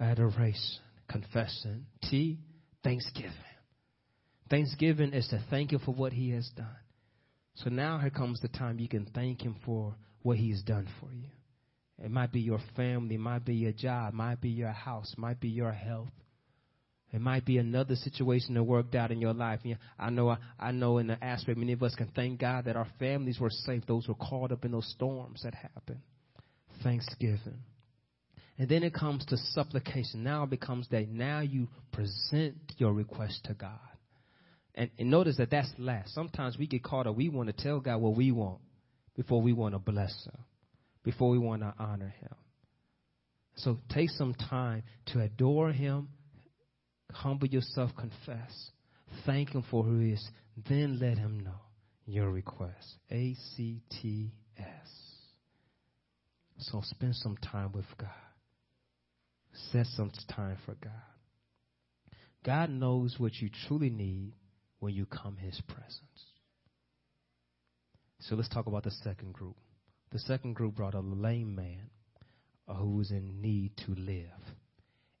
Adoration, 0.00 0.80
confession, 1.08 1.86
T, 2.02 2.38
thanksgiving. 2.82 3.32
Thanksgiving 4.50 5.12
is 5.12 5.28
to 5.28 5.42
thank 5.50 5.72
Him 5.72 5.80
for 5.84 5.94
what 5.94 6.12
He 6.12 6.30
has 6.30 6.48
done. 6.56 6.66
So 7.56 7.70
now 7.70 7.98
here 7.98 8.10
comes 8.10 8.40
the 8.40 8.48
time 8.48 8.78
you 8.78 8.88
can 8.88 9.06
thank 9.14 9.42
Him 9.42 9.56
for 9.64 9.94
what 10.22 10.36
He's 10.36 10.62
done 10.62 10.88
for 11.00 11.12
you. 11.12 11.28
It 12.02 12.10
might 12.10 12.32
be 12.32 12.40
your 12.40 12.60
family, 12.76 13.16
it 13.16 13.20
might 13.20 13.44
be 13.44 13.54
your 13.54 13.72
job, 13.72 14.12
it 14.12 14.16
might 14.16 14.40
be 14.40 14.50
your 14.50 14.70
house, 14.70 15.12
it 15.12 15.18
might 15.18 15.40
be 15.40 15.48
your 15.48 15.72
health. 15.72 16.08
It 17.10 17.22
might 17.22 17.46
be 17.46 17.56
another 17.56 17.96
situation 17.96 18.54
that 18.54 18.62
worked 18.62 18.94
out 18.94 19.10
in 19.10 19.20
your 19.20 19.32
life. 19.32 19.60
I 19.98 20.10
know, 20.10 20.36
I 20.58 20.72
know 20.72 20.98
in 20.98 21.06
the 21.06 21.24
aspect, 21.24 21.56
many 21.56 21.72
of 21.72 21.82
us 21.82 21.94
can 21.94 22.08
thank 22.14 22.38
God 22.38 22.66
that 22.66 22.76
our 22.76 22.86
families 22.98 23.40
were 23.40 23.50
safe. 23.50 23.82
Those 23.86 24.06
were 24.06 24.14
caught 24.14 24.52
up 24.52 24.66
in 24.66 24.72
those 24.72 24.90
storms 24.90 25.42
that 25.42 25.54
happened. 25.54 26.00
Thanksgiving. 26.82 27.62
And 28.58 28.68
then 28.68 28.82
it 28.82 28.92
comes 28.92 29.24
to 29.26 29.38
supplication. 29.38 30.22
Now 30.22 30.42
it 30.42 30.50
becomes 30.50 30.86
that 30.90 31.08
now 31.08 31.40
you 31.40 31.68
present 31.92 32.56
your 32.76 32.92
request 32.92 33.40
to 33.44 33.54
God. 33.54 33.78
And, 34.74 34.90
and 34.98 35.10
notice 35.10 35.38
that 35.38 35.50
that's 35.50 35.72
last. 35.78 36.12
Sometimes 36.14 36.58
we 36.58 36.66
get 36.66 36.82
caught 36.82 37.06
up. 37.06 37.16
We 37.16 37.30
want 37.30 37.48
to 37.48 37.54
tell 37.54 37.80
God 37.80 38.02
what 38.02 38.16
we 38.16 38.32
want 38.32 38.60
before 39.18 39.42
we 39.42 39.52
want 39.52 39.74
to 39.74 39.80
bless 39.80 40.14
Him, 40.24 40.44
before 41.02 41.30
we 41.30 41.38
want 41.38 41.60
to 41.62 41.74
honor 41.76 42.14
Him. 42.20 42.34
So 43.56 43.78
take 43.90 44.10
some 44.10 44.32
time 44.32 44.84
to 45.06 45.20
adore 45.20 45.72
Him, 45.72 46.10
humble 47.12 47.48
yourself, 47.48 47.90
confess, 47.98 48.70
thank 49.26 49.50
Him 49.50 49.64
for 49.68 49.82
who 49.82 49.98
He 49.98 50.12
is, 50.12 50.30
then 50.68 51.00
let 51.00 51.18
Him 51.18 51.40
know 51.40 51.60
your 52.06 52.30
request. 52.30 52.94
A 53.10 53.34
C 53.56 53.82
T 53.90 54.30
S. 54.56 54.88
So 56.58 56.80
spend 56.84 57.16
some 57.16 57.36
time 57.38 57.72
with 57.72 57.86
God. 57.98 58.08
Set 59.72 59.86
some 59.96 60.12
time 60.32 60.58
for 60.64 60.76
God. 60.80 60.92
God 62.44 62.70
knows 62.70 63.16
what 63.18 63.34
you 63.34 63.50
truly 63.66 63.90
need 63.90 64.34
when 64.78 64.94
you 64.94 65.06
come 65.06 65.36
his 65.36 65.60
presence. 65.66 66.27
So 68.20 68.34
let's 68.34 68.48
talk 68.48 68.66
about 68.66 68.84
the 68.84 68.90
second 68.90 69.32
group. 69.32 69.56
The 70.10 70.18
second 70.18 70.54
group 70.54 70.74
brought 70.74 70.94
a 70.94 71.00
lame 71.00 71.54
man 71.54 71.90
uh, 72.66 72.74
who 72.74 72.96
was 72.96 73.10
in 73.10 73.40
need 73.40 73.72
to 73.86 73.94
live. 73.94 74.24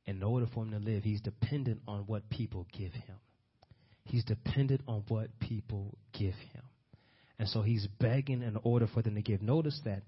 In 0.06 0.22
order 0.22 0.46
for 0.52 0.64
him 0.64 0.70
to 0.70 0.78
live, 0.78 1.04
he's 1.04 1.20
dependent 1.20 1.80
on 1.86 2.00
what 2.06 2.28
people 2.30 2.66
give 2.72 2.92
him. 2.92 3.16
He's 4.04 4.24
dependent 4.24 4.80
on 4.88 5.04
what 5.08 5.38
people 5.38 5.98
give 6.18 6.34
him. 6.34 6.62
And 7.38 7.48
so 7.48 7.62
he's 7.62 7.86
begging 8.00 8.42
in 8.42 8.56
order 8.62 8.86
for 8.86 9.02
them 9.02 9.14
to 9.14 9.22
give. 9.22 9.42
Notice 9.42 9.78
that 9.84 10.02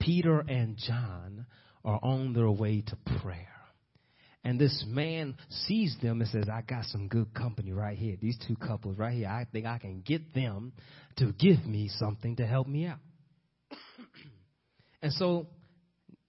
Peter 0.00 0.38
and 0.40 0.76
John 0.76 1.46
are 1.84 1.98
on 2.02 2.32
their 2.32 2.50
way 2.50 2.82
to 2.82 2.96
prayer. 3.20 3.57
And 4.48 4.58
this 4.58 4.82
man 4.88 5.36
sees 5.50 5.94
them 6.00 6.22
and 6.22 6.30
says, 6.30 6.48
I 6.50 6.62
got 6.62 6.86
some 6.86 7.06
good 7.06 7.34
company 7.34 7.70
right 7.70 7.98
here. 7.98 8.16
These 8.18 8.38
two 8.48 8.56
couples 8.56 8.96
right 8.96 9.12
here. 9.12 9.28
I 9.28 9.46
think 9.52 9.66
I 9.66 9.76
can 9.76 10.00
get 10.00 10.32
them 10.32 10.72
to 11.18 11.32
give 11.32 11.66
me 11.66 11.90
something 11.98 12.34
to 12.36 12.46
help 12.46 12.66
me 12.66 12.86
out. 12.86 12.96
and 15.02 15.12
so 15.12 15.48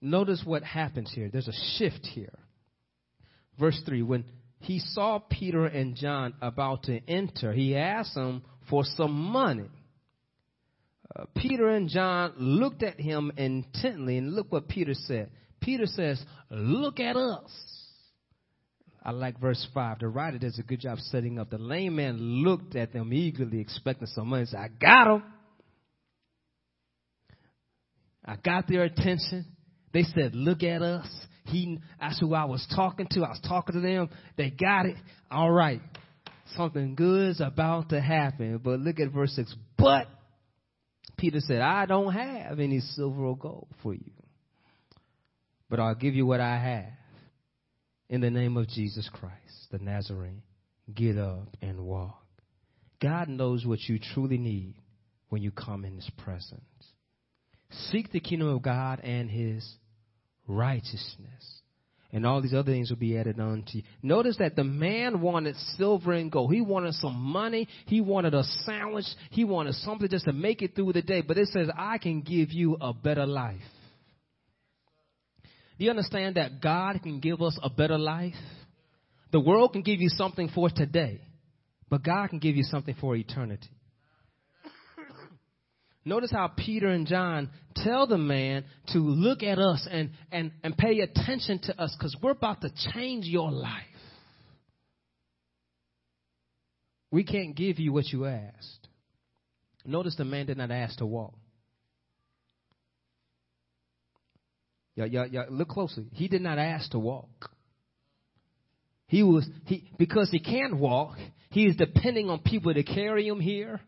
notice 0.01 0.41
what 0.43 0.63
happens 0.63 1.09
here. 1.15 1.29
There's 1.31 1.47
a 1.47 1.77
shift 1.77 2.05
here. 2.07 2.37
Verse 3.57 3.81
3 3.85 4.01
When 4.01 4.25
he 4.59 4.79
saw 4.79 5.19
Peter 5.19 5.65
and 5.65 5.95
John 5.95 6.33
about 6.41 6.83
to 6.83 6.99
enter, 7.09 7.53
he 7.53 7.77
asked 7.77 8.15
them 8.15 8.43
for 8.69 8.83
some 8.83 9.13
money. 9.13 9.69
Uh, 11.15 11.23
Peter 11.37 11.69
and 11.69 11.87
John 11.87 12.33
looked 12.35 12.83
at 12.83 12.99
him 12.99 13.31
intently, 13.37 14.17
and 14.17 14.33
look 14.33 14.51
what 14.51 14.67
Peter 14.67 14.93
said. 14.93 15.31
Peter 15.61 15.85
says, 15.85 16.21
Look 16.49 16.99
at 16.99 17.15
us. 17.15 17.78
I 19.03 19.11
like 19.11 19.39
verse 19.39 19.65
5. 19.73 19.99
The 19.99 20.07
writer 20.07 20.37
does 20.37 20.59
a 20.59 20.63
good 20.63 20.81
job 20.81 20.99
setting 20.99 21.39
up. 21.39 21.49
The 21.49 21.57
lame 21.57 21.95
man 21.95 22.17
looked 22.19 22.75
at 22.75 22.91
them 22.91 23.13
eagerly, 23.13 23.59
expecting 23.59 24.07
some 24.07 24.27
money. 24.27 24.45
Said, 24.45 24.59
I 24.59 24.67
got 24.67 25.05
them. 25.05 25.23
I 28.25 28.35
got 28.35 28.67
their 28.67 28.83
attention. 28.83 29.45
They 29.93 30.03
said, 30.03 30.35
Look 30.35 30.63
at 30.63 30.81
us. 30.81 31.07
He, 31.45 31.79
that's 31.99 32.19
who 32.19 32.33
I 32.33 32.45
was 32.45 32.65
talking 32.75 33.07
to. 33.11 33.23
I 33.23 33.29
was 33.29 33.41
talking 33.47 33.73
to 33.73 33.81
them. 33.81 34.09
They 34.37 34.51
got 34.51 34.85
it. 34.85 34.97
All 35.31 35.49
right. 35.49 35.81
Something 36.55 36.95
good's 36.95 37.41
about 37.41 37.89
to 37.89 38.01
happen. 38.01 38.59
But 38.63 38.79
look 38.79 38.99
at 38.99 39.11
verse 39.11 39.33
6. 39.35 39.55
But 39.77 40.07
Peter 41.17 41.39
said, 41.39 41.61
I 41.61 41.85
don't 41.85 42.13
have 42.13 42.59
any 42.59 42.81
silver 42.81 43.25
or 43.25 43.37
gold 43.37 43.67
for 43.81 43.93
you. 43.93 44.11
But 45.69 45.79
I'll 45.79 45.95
give 45.95 46.15
you 46.15 46.25
what 46.25 46.39
I 46.39 46.57
have. 46.57 46.98
In 48.09 48.21
the 48.21 48.31
name 48.31 48.57
of 48.57 48.67
Jesus 48.67 49.07
Christ, 49.13 49.67
the 49.71 49.77
Nazarene, 49.77 50.41
get 50.93 51.17
up 51.17 51.55
and 51.61 51.85
walk. 51.85 52.25
God 52.99 53.29
knows 53.29 53.65
what 53.65 53.79
you 53.87 53.99
truly 54.13 54.39
need 54.39 54.75
when 55.29 55.43
you 55.43 55.51
come 55.51 55.85
in 55.85 55.95
His 55.95 56.09
presence. 56.17 56.61
Seek 57.91 58.11
the 58.11 58.19
kingdom 58.19 58.47
of 58.47 58.63
God 58.63 58.99
and 59.01 59.29
His 59.29 59.67
righteousness. 60.47 61.61
And 62.11 62.25
all 62.25 62.41
these 62.41 62.55
other 62.55 62.71
things 62.71 62.89
will 62.89 62.97
be 62.97 63.15
added 63.15 63.39
unto 63.39 63.77
you. 63.77 63.83
Notice 64.01 64.37
that 64.39 64.55
the 64.55 64.63
man 64.63 65.21
wanted 65.21 65.55
silver 65.77 66.13
and 66.13 66.31
gold. 66.31 66.51
He 66.51 66.61
wanted 66.61 66.95
some 66.95 67.15
money. 67.15 67.67
He 67.85 68.01
wanted 68.01 68.33
a 68.33 68.41
sandwich. 68.65 69.05
He 69.29 69.43
wanted 69.43 69.75
something 69.75 70.09
just 70.09 70.25
to 70.25 70.33
make 70.33 70.63
it 70.63 70.73
through 70.73 70.93
the 70.93 71.03
day. 71.03 71.21
But 71.21 71.37
it 71.37 71.49
says, 71.49 71.69
I 71.77 71.99
can 71.99 72.21
give 72.21 72.51
you 72.51 72.77
a 72.81 72.91
better 72.91 73.27
life. 73.27 73.61
Do 75.79 75.85
you 75.85 75.91
understand 75.91 76.35
that 76.35 76.61
God 76.61 77.01
can 77.01 77.21
give 77.21 77.41
us 77.41 77.57
a 77.63 77.69
better 77.69 77.97
life? 77.97 78.33
The 79.31 79.39
world 79.39 79.71
can 79.71 79.81
give 79.81 80.01
you 80.01 80.09
something 80.09 80.49
for 80.53 80.69
today, 80.69 81.21
but 81.89 82.03
God 82.03 82.29
can 82.29 82.39
give 82.39 82.57
you 82.57 82.63
something 82.63 82.95
for 82.99 83.15
eternity. 83.15 83.69
Notice 86.03 86.31
how 86.31 86.47
Peter 86.49 86.87
and 86.87 87.07
John 87.07 87.49
tell 87.75 88.07
the 88.07 88.17
man 88.17 88.65
to 88.87 88.99
look 88.99 89.41
at 89.41 89.57
us 89.57 89.87
and, 89.89 90.11
and, 90.31 90.51
and 90.63 90.75
pay 90.77 90.99
attention 90.99 91.59
to 91.63 91.81
us 91.81 91.95
because 91.97 92.15
we're 92.21 92.31
about 92.31 92.61
to 92.61 92.71
change 92.93 93.25
your 93.25 93.51
life. 93.51 93.83
We 97.11 97.23
can't 97.23 97.55
give 97.55 97.79
you 97.79 97.93
what 97.93 98.07
you 98.07 98.25
asked. 98.25 98.87
Notice 99.85 100.15
the 100.17 100.25
man 100.25 100.47
did 100.47 100.57
not 100.57 100.71
ask 100.71 100.97
to 100.97 101.05
walk. 101.05 101.35
Look 105.49 105.69
closely. 105.69 106.07
He 106.13 106.27
did 106.27 106.41
not 106.41 106.57
ask 106.57 106.91
to 106.91 106.99
walk. 106.99 107.51
He 109.07 109.23
was 109.23 109.47
he 109.65 109.89
because 109.97 110.29
he 110.29 110.39
can't 110.39 110.77
walk. 110.77 111.17
He 111.49 111.65
is 111.65 111.75
depending 111.75 112.29
on 112.29 112.39
people 112.39 112.73
to 112.73 112.83
carry 112.83 113.27
him 113.27 113.39
here, 113.39 113.81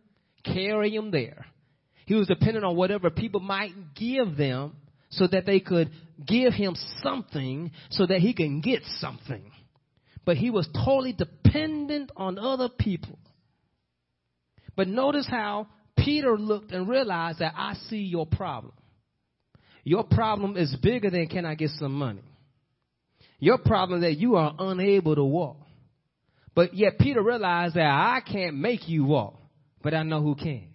carry 0.43 0.95
him 0.95 1.11
there. 1.11 1.45
He 2.07 2.15
was 2.15 2.27
dependent 2.27 2.65
on 2.65 2.75
whatever 2.75 3.09
people 3.09 3.39
might 3.39 3.71
give 3.95 4.35
them 4.35 4.75
so 5.11 5.27
that 5.27 5.45
they 5.45 5.59
could 5.59 5.91
give 6.25 6.53
him 6.53 6.75
something 7.03 7.71
so 7.91 8.05
that 8.07 8.19
he 8.19 8.33
can 8.33 8.61
get 8.61 8.81
something. 8.97 9.51
But 10.25 10.37
he 10.37 10.49
was 10.49 10.67
totally 10.73 11.13
dependent 11.13 12.11
on 12.15 12.39
other 12.39 12.69
people. 12.69 13.19
But 14.75 14.87
notice 14.87 15.27
how 15.29 15.67
Peter 15.97 16.37
looked 16.37 16.71
and 16.71 16.87
realized 16.87 17.39
that 17.39 17.53
I 17.55 17.75
see 17.89 18.01
your 18.03 18.25
problem. 18.25 18.73
Your 19.83 20.03
problem 20.03 20.57
is 20.57 20.75
bigger 20.81 21.09
than 21.09 21.27
can 21.27 21.45
I 21.45 21.55
get 21.55 21.69
some 21.71 21.93
money? 21.93 22.21
Your 23.39 23.57
problem 23.57 24.01
that 24.01 24.17
you 24.17 24.35
are 24.35 24.53
unable 24.59 25.15
to 25.15 25.23
walk. 25.23 25.57
But 26.53 26.73
yet 26.73 26.99
Peter 26.99 27.23
realized 27.23 27.75
that 27.75 27.87
I 27.87 28.21
can't 28.25 28.57
make 28.57 28.87
you 28.87 29.05
walk, 29.05 29.35
but 29.81 29.93
I 29.93 30.03
know 30.03 30.21
who 30.21 30.35
can. 30.35 30.67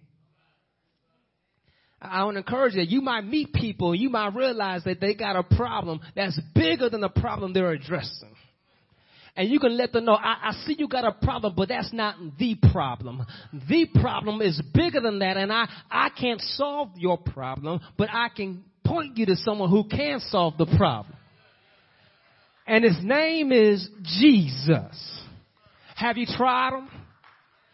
I 2.01 2.23
want 2.23 2.35
to 2.35 2.39
encourage 2.39 2.75
you. 2.75 2.83
You 2.83 3.01
might 3.01 3.25
meet 3.25 3.53
people, 3.53 3.95
you 3.95 4.09
might 4.09 4.35
realize 4.35 4.83
that 4.83 4.99
they 4.99 5.15
got 5.15 5.35
a 5.35 5.43
problem 5.55 5.99
that's 6.15 6.39
bigger 6.53 6.89
than 6.89 7.01
the 7.01 7.09
problem 7.09 7.53
they're 7.53 7.71
addressing. 7.71 8.35
And 9.35 9.49
you 9.49 9.59
can 9.59 9.77
let 9.77 9.93
them 9.93 10.05
know, 10.05 10.15
I, 10.15 10.49
I 10.49 10.51
see 10.65 10.75
you 10.79 10.87
got 10.87 11.05
a 11.05 11.11
problem, 11.11 11.53
but 11.55 11.69
that's 11.69 11.93
not 11.93 12.15
the 12.39 12.57
problem. 12.71 13.23
The 13.69 13.87
problem 14.01 14.41
is 14.41 14.59
bigger 14.73 14.99
than 14.99 15.19
that, 15.19 15.37
and 15.37 15.53
I, 15.53 15.69
I 15.91 16.09
can't 16.09 16.41
solve 16.41 16.89
your 16.95 17.19
problem, 17.19 17.79
but 17.97 18.09
I 18.11 18.29
can 18.35 18.63
point 18.87 19.17
you 19.17 19.25
to 19.27 19.35
someone 19.35 19.69
who 19.69 19.83
can 19.83 20.19
solve 20.19 20.57
the 20.57 20.65
problem. 20.65 21.15
And 22.65 22.83
his 22.83 22.97
name 23.01 23.51
is 23.51 23.87
Jesus. 24.19 25.21
Have 25.95 26.17
you 26.17 26.25
tried 26.25 26.73
him? 26.73 26.89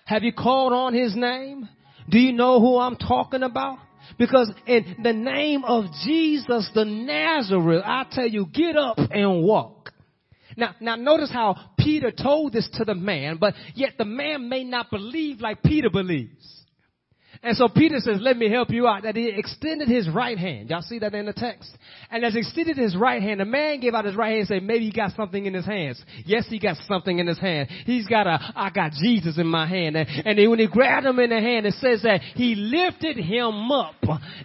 Have 0.06 0.24
you 0.24 0.34
called 0.34 0.74
on 0.74 0.94
his 0.94 1.16
name? 1.16 1.68
Do 2.10 2.20
you 2.20 2.34
know 2.34 2.60
who 2.60 2.78
I'm 2.78 2.98
talking 2.98 3.44
about? 3.44 3.80
Because 4.18 4.52
in 4.68 4.98
the 5.02 5.14
name 5.14 5.64
of 5.64 5.86
Jesus 6.06 6.70
the 6.76 6.86
Nazareth, 6.86 7.84
I 7.86 8.06
tell 8.12 8.28
you, 8.28 8.46
get 8.54 8.76
up 8.76 8.98
and 8.98 9.44
walk. 9.44 9.92
Now, 10.56 10.76
now 10.80 10.96
notice 10.96 11.32
how 11.32 11.56
Peter 11.80 12.12
told 12.12 12.54
this 12.54 12.70
to 12.74 12.86
the 12.86 12.96
man, 12.96 13.38
but 13.40 13.56
yet 13.74 13.94
the 13.98 14.06
man 14.06 14.50
may 14.50 14.64
not 14.64 14.92
believe 14.92 15.42
like 15.42 15.64
Peter 15.64 15.90
believes. 15.90 16.63
And 17.42 17.58
so 17.58 17.68
Peter 17.68 18.00
says, 18.00 18.20
let 18.22 18.38
me 18.38 18.50
help 18.50 18.70
you 18.70 18.88
out. 18.88 19.04
That 19.04 19.16
he 19.16 19.28
extended 19.28 19.90
his 19.90 20.08
right 20.08 20.38
hand. 20.38 20.70
Y'all 20.70 20.82
see 20.82 21.00
that 21.00 21.14
in 21.14 21.26
the 21.26 21.34
text? 21.34 21.70
And 22.12 22.24
as 22.24 22.34
he 22.34 22.40
extended 22.40 22.78
his 22.78 22.96
right 22.96 23.22
hand, 23.22 23.40
the 23.40 23.46
man 23.46 23.80
gave 23.80 23.94
out 23.94 24.06
his 24.06 24.16
right 24.16 24.30
hand 24.30 24.40
and 24.40 24.48
said, 24.48 24.64
maybe 24.64 24.86
he 24.86 24.92
got 24.92 25.12
something 25.16 25.46
in 25.46 25.54
his 25.54 25.66
hands. 25.66 26.02
Yes, 26.26 26.46
he 26.48 26.60
got 26.60 26.78
something 26.88 27.18
in 27.18 27.28
his 27.28 27.40
hand. 27.40 27.70
He's 27.86 28.08
got 28.08 28.28
a, 28.28 28.40
I 28.56 28.70
got 28.70 28.92
Jesus 28.92 29.38
in 29.38 29.48
my 29.48 29.68
hand. 29.68 29.98
And, 29.98 30.08
and 30.26 30.50
when 30.50 30.60
he 30.60 30.68
grabbed 30.68 31.06
him 31.06 31.20
in 31.20 31.32
the 31.32 31.40
hand, 31.42 31.66
it 31.66 31.74
says 31.76 32.04
that 32.04 32.22
he 32.22 32.56
lifted 32.56 33.18
him 33.18 33.72
up. 33.72 33.96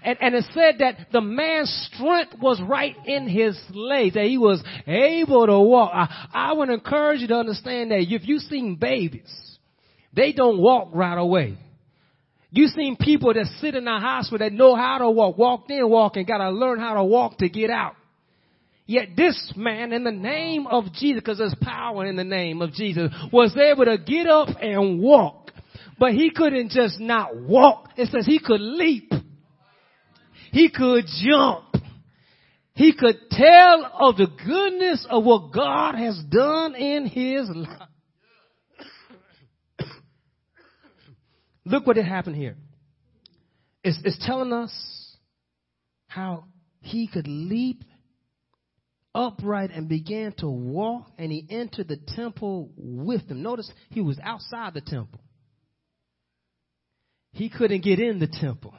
And, 0.03 0.19
and 0.21 0.35
it 0.35 0.45
said 0.53 0.77
that 0.79 1.09
the 1.13 1.21
man's 1.21 1.91
strength 1.93 2.35
was 2.41 2.61
right 2.63 2.97
in 3.07 3.29
his 3.29 3.61
legs, 3.71 4.15
that 4.15 4.25
he 4.25 4.39
was 4.39 4.63
able 4.87 5.47
to 5.47 5.61
walk. 5.61 5.91
I, 5.93 6.29
I 6.33 6.53
would 6.55 6.71
encourage 6.71 7.21
you 7.21 7.29
to 7.29 7.37
understand 7.37 7.91
that 7.91 8.01
if 8.01 8.27
you've 8.27 8.43
seen 8.43 8.77
babies, 8.77 9.59
they 10.15 10.33
don't 10.33 10.59
walk 10.59 10.89
right 10.93 11.19
away. 11.19 11.59
You 12.51 12.67
seen 12.69 12.97
people 12.97 13.35
that 13.35 13.47
sit 13.61 13.75
in 13.75 13.87
a 13.87 14.01
hospital 14.01 14.39
that 14.39 14.53
know 14.53 14.75
how 14.75 14.99
to 14.99 15.11
walk, 15.11 15.37
walked 15.37 15.71
in 15.71 15.89
walking, 15.89 16.25
gotta 16.25 16.51
learn 16.51 16.81
how 16.81 16.95
to 16.95 17.05
walk 17.05 17.39
to 17.39 17.49
get 17.49 17.71
out. 17.71 17.95
Yet 18.87 19.11
this 19.17 19.53
man, 19.55 19.93
in 19.93 20.03
the 20.03 20.11
name 20.11 20.67
of 20.67 20.93
Jesus, 20.95 21.21
because 21.21 21.37
there's 21.37 21.55
power 21.61 22.07
in 22.07 22.17
the 22.17 22.25
name 22.25 22.63
of 22.63 22.73
Jesus, 22.73 23.13
was 23.31 23.55
able 23.55 23.85
to 23.85 23.99
get 23.99 24.27
up 24.27 24.49
and 24.63 24.99
walk. 24.99 25.51
But 25.99 26.13
he 26.13 26.31
couldn't 26.31 26.71
just 26.71 26.99
not 26.99 27.37
walk. 27.37 27.91
It 27.99 28.09
says 28.11 28.25
he 28.25 28.39
could 28.39 28.63
leap. 28.63 29.13
He 30.53 30.71
could 30.71 31.05
jump. 31.23 31.65
He 32.73 32.95
could 32.95 33.17
tell 33.31 33.91
of 34.01 34.17
the 34.17 34.29
goodness 34.29 35.07
of 35.11 35.23
what 35.23 35.53
God 35.53 35.97
has 35.97 36.19
done 36.31 36.75
in 36.75 37.07
his 37.07 37.47
life. 37.51 37.88
Look 41.69 41.87
what 41.87 41.97
had 41.97 42.07
happened 42.07 42.37
here. 42.37 42.57
It's, 43.85 43.99
it's 44.03 44.19
telling 44.25 44.53
us 44.53 44.73
how 46.07 46.45
he 46.81 47.07
could 47.07 47.29
leap 47.29 47.85
upright 49.15 49.71
and 49.71 49.89
began 49.89 50.33
to 50.39 50.49
walk, 50.49 51.11
and 51.19 51.31
he 51.31 51.47
entered 51.51 51.89
the 51.89 51.99
temple 52.17 52.71
with 52.77 53.29
them. 53.29 53.43
Notice 53.43 53.71
he 53.91 54.01
was 54.01 54.19
outside 54.23 54.75
the 54.75 54.81
temple. 54.81 55.21
He 57.33 57.51
couldn't 57.51 57.83
get 57.83 58.01
in 58.01 58.19
the 58.19 58.29
temple. 58.29 58.75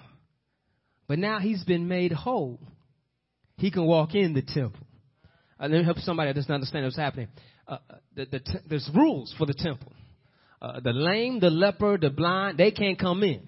But 1.07 1.19
now 1.19 1.39
he's 1.39 1.63
been 1.63 1.87
made 1.87 2.11
whole. 2.11 2.59
He 3.57 3.69
can 3.69 3.85
walk 3.85 4.15
in 4.15 4.33
the 4.33 4.41
temple. 4.41 4.85
Uh, 5.59 5.67
let 5.67 5.79
me 5.79 5.83
help 5.83 5.97
somebody 5.99 6.29
that 6.29 6.35
doesn't 6.35 6.53
understand 6.53 6.85
what's 6.85 6.97
happening. 6.97 7.27
Uh, 7.67 7.77
uh 7.89 7.95
the, 8.15 8.25
the 8.25 8.39
t- 8.39 8.59
there's 8.67 8.89
rules 8.95 9.33
for 9.37 9.45
the 9.45 9.53
temple 9.53 9.91
uh, 10.61 10.79
the 10.81 10.91
lame, 10.91 11.39
the 11.39 11.49
leper, 11.49 11.97
the 11.97 12.09
blind, 12.09 12.57
they 12.57 12.71
can't 12.71 12.99
come 12.99 13.23
in. 13.23 13.47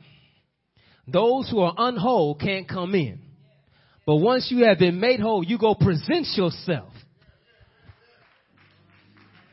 Those 1.08 1.50
who 1.50 1.60
are 1.60 1.74
unwhole 1.78 2.40
can't 2.40 2.68
come 2.68 2.96
in. 2.96 3.20
But 4.06 4.18
once 4.18 4.48
you 4.50 4.66
have 4.66 4.80
been 4.80 5.00
made 5.00 5.20
whole, 5.20 5.44
you 5.44 5.58
go 5.58 5.76
present 5.76 6.28
yourself. 6.36 6.94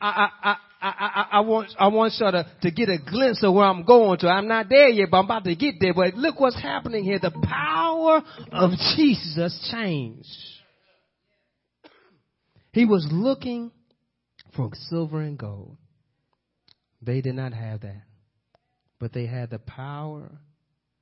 I, 0.01 0.29
I, 0.43 0.51
I, 0.51 0.57
I, 0.81 1.27
I, 1.33 1.41
want, 1.41 1.71
I 1.79 1.89
want 1.89 2.15
you 2.19 2.31
to, 2.31 2.47
to 2.63 2.71
get 2.71 2.89
a 2.89 2.99
glimpse 2.99 3.43
of 3.43 3.53
where 3.53 3.65
I'm 3.65 3.85
going 3.85 4.19
to. 4.21 4.29
I'm 4.29 4.47
not 4.47 4.69
there 4.69 4.89
yet, 4.89 5.09
but 5.11 5.19
I'm 5.19 5.25
about 5.25 5.45
to 5.45 5.57
get 5.57 5.75
there. 5.81 5.93
But 5.93 6.15
look 6.15 6.39
what's 6.39 6.61
happening 6.61 7.03
here. 7.03 7.19
The 7.19 7.33
power 7.33 8.23
of 8.53 8.71
Jesus 8.97 9.71
changed. 9.73 10.29
He 12.73 12.85
was 12.85 13.09
looking 13.11 13.73
for 14.55 14.71
silver 14.89 15.21
and 15.21 15.37
gold. 15.37 15.78
They 17.01 17.21
did 17.21 17.35
not 17.35 17.53
have 17.53 17.83
that. 17.83 18.03
But 18.99 19.13
they 19.13 19.27
had 19.27 19.51
the 19.51 19.59
power 19.59 20.31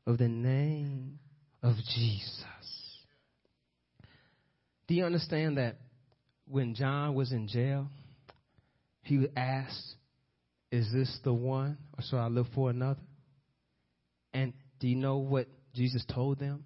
of 0.06 0.18
the 0.18 0.28
name 0.28 1.18
of 1.62 1.76
Jesus. 1.76 2.44
Do 4.86 4.94
you 4.94 5.04
understand 5.04 5.58
that 5.58 5.78
when 6.46 6.74
John 6.74 7.14
was 7.14 7.32
in 7.32 7.48
jail, 7.48 7.88
he 9.02 9.26
asked, 9.36 9.94
Is 10.70 10.92
this 10.92 11.18
the 11.24 11.32
one, 11.32 11.78
or 11.96 12.04
shall 12.08 12.20
I 12.20 12.28
look 12.28 12.48
for 12.54 12.70
another? 12.70 13.00
And 14.32 14.52
do 14.78 14.88
you 14.88 14.96
know 14.96 15.16
what 15.16 15.48
Jesus 15.74 16.04
told 16.12 16.38
them? 16.38 16.64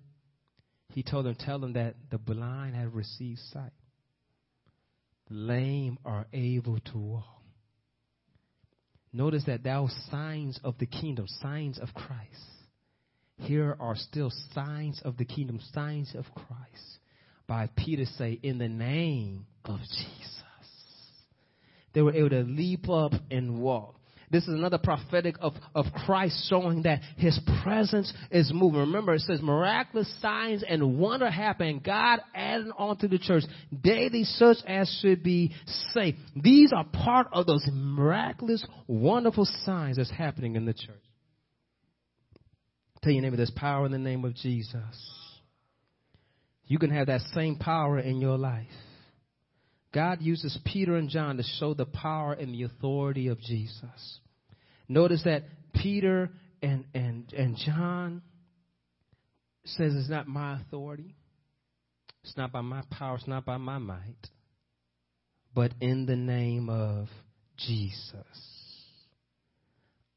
He 0.92 1.02
told 1.02 1.26
them, 1.26 1.36
Tell 1.36 1.58
them 1.58 1.74
that 1.74 1.94
the 2.10 2.18
blind 2.18 2.74
have 2.74 2.94
received 2.94 3.40
sight, 3.52 3.72
the 5.28 5.34
lame 5.34 5.98
are 6.04 6.26
able 6.32 6.80
to 6.80 6.98
walk 6.98 7.39
Notice 9.12 9.44
that 9.46 9.64
thou 9.64 9.88
signs 10.10 10.58
of 10.62 10.78
the 10.78 10.86
kingdom, 10.86 11.26
signs 11.26 11.78
of 11.78 11.92
Christ. 11.94 12.50
Here 13.36 13.76
are 13.80 13.96
still 13.96 14.30
signs 14.54 15.00
of 15.04 15.16
the 15.16 15.24
kingdom, 15.24 15.60
signs 15.72 16.14
of 16.14 16.26
Christ. 16.34 16.98
By 17.46 17.68
Peter 17.76 18.04
say, 18.04 18.38
in 18.42 18.58
the 18.58 18.68
name 18.68 19.46
of 19.64 19.80
Jesus. 19.80 20.44
They 21.92 22.02
were 22.02 22.14
able 22.14 22.30
to 22.30 22.42
leap 22.42 22.88
up 22.88 23.12
and 23.30 23.60
walk. 23.60 23.99
This 24.30 24.44
is 24.44 24.54
another 24.54 24.78
prophetic 24.78 25.34
of, 25.40 25.54
of 25.74 25.86
Christ 26.06 26.46
showing 26.48 26.82
that 26.82 27.00
his 27.16 27.38
presence 27.64 28.12
is 28.30 28.52
moving. 28.54 28.80
Remember, 28.80 29.14
it 29.14 29.22
says 29.22 29.42
miraculous 29.42 30.12
signs 30.22 30.62
and 30.66 30.98
wonder 30.98 31.28
happen. 31.28 31.80
God 31.84 32.20
added 32.32 32.68
on 32.78 32.96
to 32.98 33.08
the 33.08 33.18
church 33.18 33.42
daily 33.82 34.22
such 34.22 34.58
as 34.68 34.88
should 35.02 35.24
be 35.24 35.52
saved. 35.92 36.18
These 36.36 36.72
are 36.72 36.84
part 36.84 37.26
of 37.32 37.46
those 37.46 37.68
miraculous, 37.72 38.64
wonderful 38.86 39.46
signs 39.64 39.96
that's 39.96 40.12
happening 40.12 40.54
in 40.54 40.64
the 40.64 40.74
church. 40.74 41.02
Tell 43.02 43.12
your 43.12 43.22
neighbor 43.22 43.36
there's 43.36 43.50
power 43.50 43.86
in 43.86 43.92
the 43.92 43.98
name 43.98 44.24
of 44.24 44.34
Jesus. 44.36 44.76
You 46.66 46.78
can 46.78 46.90
have 46.90 47.08
that 47.08 47.22
same 47.34 47.56
power 47.56 47.98
in 47.98 48.20
your 48.20 48.38
life. 48.38 48.68
God 49.92 50.20
uses 50.20 50.56
Peter 50.64 50.96
and 50.96 51.08
John 51.08 51.36
to 51.38 51.42
show 51.58 51.74
the 51.74 51.86
power 51.86 52.32
and 52.32 52.54
the 52.54 52.62
authority 52.62 53.28
of 53.28 53.40
Jesus. 53.40 54.20
Notice 54.88 55.22
that 55.24 55.44
Peter 55.74 56.30
and, 56.62 56.84
and, 56.94 57.32
and 57.32 57.56
John 57.56 58.22
says 59.64 59.94
it's 59.94 60.08
not 60.08 60.28
my 60.28 60.60
authority. 60.60 61.16
It's 62.22 62.36
not 62.36 62.52
by 62.52 62.60
my 62.60 62.82
power. 62.90 63.16
It's 63.16 63.26
not 63.26 63.44
by 63.44 63.56
my 63.56 63.78
might. 63.78 64.28
But 65.54 65.72
in 65.80 66.06
the 66.06 66.16
name 66.16 66.68
of 66.68 67.08
Jesus. 67.56 68.24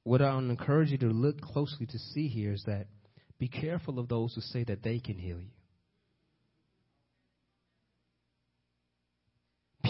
What 0.04 0.22
I 0.22 0.32
to 0.32 0.38
encourage 0.38 0.92
you 0.92 0.98
to 1.00 1.08
look 1.08 1.42
closely 1.42 1.86
to 1.88 1.98
see 1.98 2.28
here 2.28 2.52
is 2.52 2.64
that 2.66 2.88
be 3.40 3.48
careful 3.48 4.00
of 4.00 4.10
those 4.10 4.36
who 4.36 4.42
say 4.42 4.64
that 4.66 4.84
they 4.84 5.00
can 5.00 5.18
heal 5.18 5.40
you. 5.40 5.53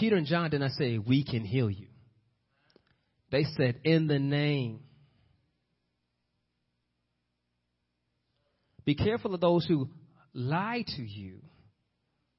Peter 0.04 0.16
and 0.16 0.26
John 0.26 0.50
did 0.50 0.60
not 0.60 0.72
say, 0.72 0.98
We 0.98 1.24
can 1.24 1.46
heal 1.46 1.70
you. 1.70 1.86
They 3.30 3.44
said, 3.56 3.80
In 3.84 4.06
the 4.06 4.18
name. 4.18 4.80
Be 8.84 8.94
careful 8.94 9.32
of 9.32 9.40
those 9.40 9.64
who 9.64 9.88
lie 10.34 10.84
to 10.86 11.02
you 11.02 11.38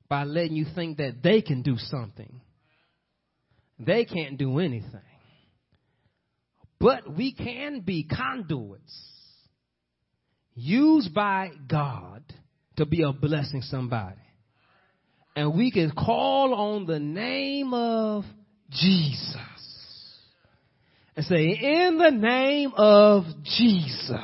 by 0.07 0.25
letting 0.25 0.55
you 0.55 0.67
think 0.75 0.97
that 0.97 1.23
they 1.23 1.41
can 1.41 1.63
do 1.63 1.75
something. 1.79 2.39
They 3.79 4.05
can't 4.05 4.37
do 4.37 4.59
anything. 4.59 5.01
But 6.79 7.17
we 7.17 7.33
can 7.33 7.79
be 7.79 8.03
conduits 8.03 8.95
used 10.53 11.15
by 11.15 11.49
God 11.67 12.21
to 12.77 12.85
be 12.85 13.01
a 13.01 13.11
blessing 13.11 13.63
somebody. 13.63 14.21
And 15.35 15.55
we 15.55 15.71
can 15.71 15.91
call 15.91 16.53
on 16.53 16.85
the 16.85 16.99
name 16.99 17.73
of 17.73 18.23
Jesus 18.69 19.35
and 21.15 21.25
say, 21.25 21.57
in 21.61 21.97
the 21.97 22.11
name 22.11 22.71
of 22.75 23.23
Jesus. 23.43 24.19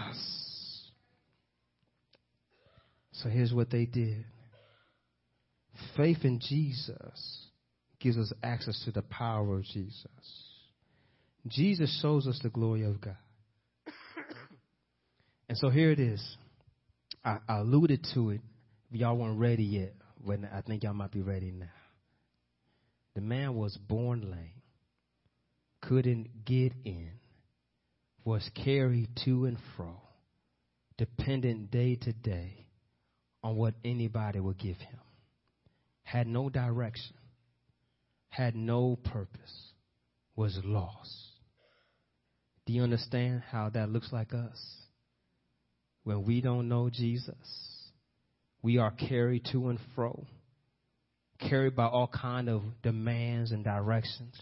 So 3.14 3.30
here's 3.30 3.54
what 3.54 3.70
they 3.70 3.86
did. 3.86 4.26
Faith 5.96 6.20
in 6.24 6.40
Jesus 6.40 7.48
gives 8.00 8.18
us 8.18 8.34
access 8.44 8.82
to 8.86 8.92
the 8.92 9.04
power 9.04 9.58
of 9.58 9.64
Jesus. 9.64 10.08
Jesus 11.48 12.00
shows 12.02 12.28
us 12.28 12.40
the 12.42 12.50
glory 12.50 12.84
of 12.84 13.00
God. 13.00 13.18
and 15.50 15.58
so 15.58 15.70
here 15.70 15.92
it 15.92 16.00
is. 16.00 16.38
I, 17.24 17.38
alluded 17.48 18.08
to 18.16 18.32
it. 18.32 18.42
Y'all 18.92 19.18
weren't 19.18 19.40
ready 19.40 19.64
yet, 19.64 19.94
but 20.26 20.40
I 20.52 20.62
think 20.62 20.84
y'all 20.84 20.94
might 20.94 21.12
be 21.12 21.22
ready 21.22 21.52
now. 21.52 21.66
The 23.16 23.22
man 23.22 23.56
was 23.56 23.76
born 23.78 24.32
lame, 24.32 24.62
couldn't 25.82 26.46
get 26.46 26.74
in, 26.86 27.12
was 28.24 28.50
carried 28.64 29.10
to 29.26 29.46
and 29.46 29.58
fro, 29.76 30.02
dependent 30.98 31.72
day 31.72 31.96
to 31.96 32.14
day 32.14 32.68
on 33.44 33.56
what 33.56 33.74
anybody 33.84 34.40
would 34.40 34.58
give 34.58 34.78
him, 34.78 35.00
had 36.04 36.28
no 36.28 36.50
direction, 36.50 37.16
had 38.30 38.56
no 38.56 38.98
purpose, 39.04 39.74
was 40.36 40.60
lost. 40.64 41.12
Do 42.66 42.74
you 42.74 42.84
understand 42.84 43.42
how 43.52 43.70
that 43.70 43.90
looks 43.90 44.14
like 44.14 44.34
us? 44.34 44.58
When 46.04 46.24
we 46.24 46.42
don't 46.42 46.70
know 46.70 46.90
Jesus, 46.90 47.36
we 48.62 48.78
are 48.78 48.92
carried 48.92 49.46
to 49.52 49.70
and 49.70 49.80
fro, 49.96 50.26
carried 51.40 51.76
by 51.76 51.86
all 51.86 52.08
kind 52.08 52.50
of 52.50 52.62
demands 52.84 53.52
and 53.52 53.64
directions. 53.64 54.40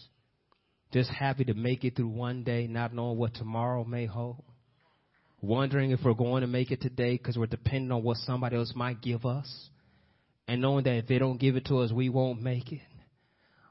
Just 0.91 1.09
happy 1.11 1.45
to 1.45 1.53
make 1.53 1.83
it 1.83 1.95
through 1.95 2.09
one 2.09 2.43
day, 2.43 2.67
not 2.67 2.93
knowing 2.93 3.17
what 3.17 3.35
tomorrow 3.35 3.83
may 3.83 4.05
hold. 4.05 4.43
Wondering 5.41 5.91
if 5.91 5.99
we're 6.03 6.13
going 6.13 6.41
to 6.41 6.47
make 6.47 6.71
it 6.71 6.81
today 6.81 7.15
because 7.15 7.37
we're 7.37 7.45
depending 7.45 7.91
on 7.91 8.03
what 8.03 8.17
somebody 8.17 8.57
else 8.57 8.73
might 8.75 9.01
give 9.01 9.25
us. 9.25 9.69
And 10.47 10.61
knowing 10.61 10.83
that 10.85 10.95
if 10.95 11.07
they 11.07 11.19
don't 11.19 11.39
give 11.39 11.55
it 11.55 11.65
to 11.65 11.77
us, 11.77 11.91
we 11.91 12.09
won't 12.09 12.41
make 12.41 12.71
it. 12.71 12.81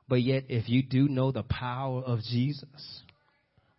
But 0.09 0.23
yet, 0.23 0.45
if 0.49 0.69
you 0.69 0.83
do 0.83 1.09
know 1.09 1.33
the 1.33 1.43
power 1.43 2.01
of 2.03 2.21
Jesus, 2.23 3.03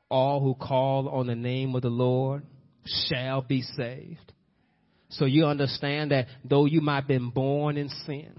all 0.10 0.42
who 0.42 0.54
call 0.54 1.10
on 1.10 1.26
the 1.26 1.36
name 1.36 1.74
of 1.74 1.82
the 1.82 1.90
Lord 1.90 2.44
shall 2.86 3.42
be 3.42 3.62
saved. 3.62 4.34
So 5.10 5.26
you 5.26 5.46
understand 5.46 6.12
that 6.12 6.28
though 6.44 6.66
you 6.66 6.82
might 6.82 7.02
have 7.02 7.08
been 7.08 7.30
born 7.32 7.78
in 7.78 7.90
sin, 8.06 8.34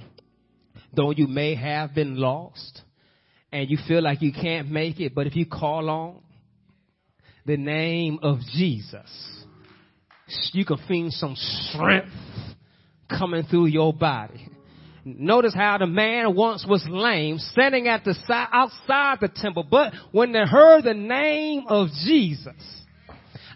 though 0.95 1.11
you 1.11 1.27
may 1.27 1.55
have 1.55 1.95
been 1.95 2.17
lost, 2.17 2.83
and 3.53 3.69
you 3.69 3.79
feel 3.89 4.03
like 4.03 4.23
you 4.23 4.33
can't 4.33 4.71
make 4.71 5.01
it, 5.01 5.15
but 5.15 5.27
if 5.27 5.35
you 5.35 5.47
call 5.47 5.91
on 5.91 6.23
the 7.45 7.57
name 7.57 8.21
of 8.23 8.39
Jesus, 8.53 9.45
you 10.53 10.65
can 10.65 10.79
feel 10.87 11.09
some 11.11 11.35
strength 11.37 12.13
coming 13.09 13.43
through 13.45 13.67
your 13.67 13.93
body. 13.93 14.49
Notice 15.05 15.55
how 15.55 15.79
the 15.79 15.87
man 15.87 16.37
once 16.37 16.65
was 16.69 16.87
lame, 16.89 17.39
standing 17.39 17.89
at 17.89 18.05
the 18.05 18.15
side, 18.27 18.49
outside 18.53 19.19
the 19.21 19.29
temple, 19.35 19.67
but 19.69 19.93
when 20.13 20.33
they 20.33 20.45
heard 20.45 20.85
the 20.85 20.95
name 20.95 21.65
of 21.69 21.89
Jesus, 22.05 22.55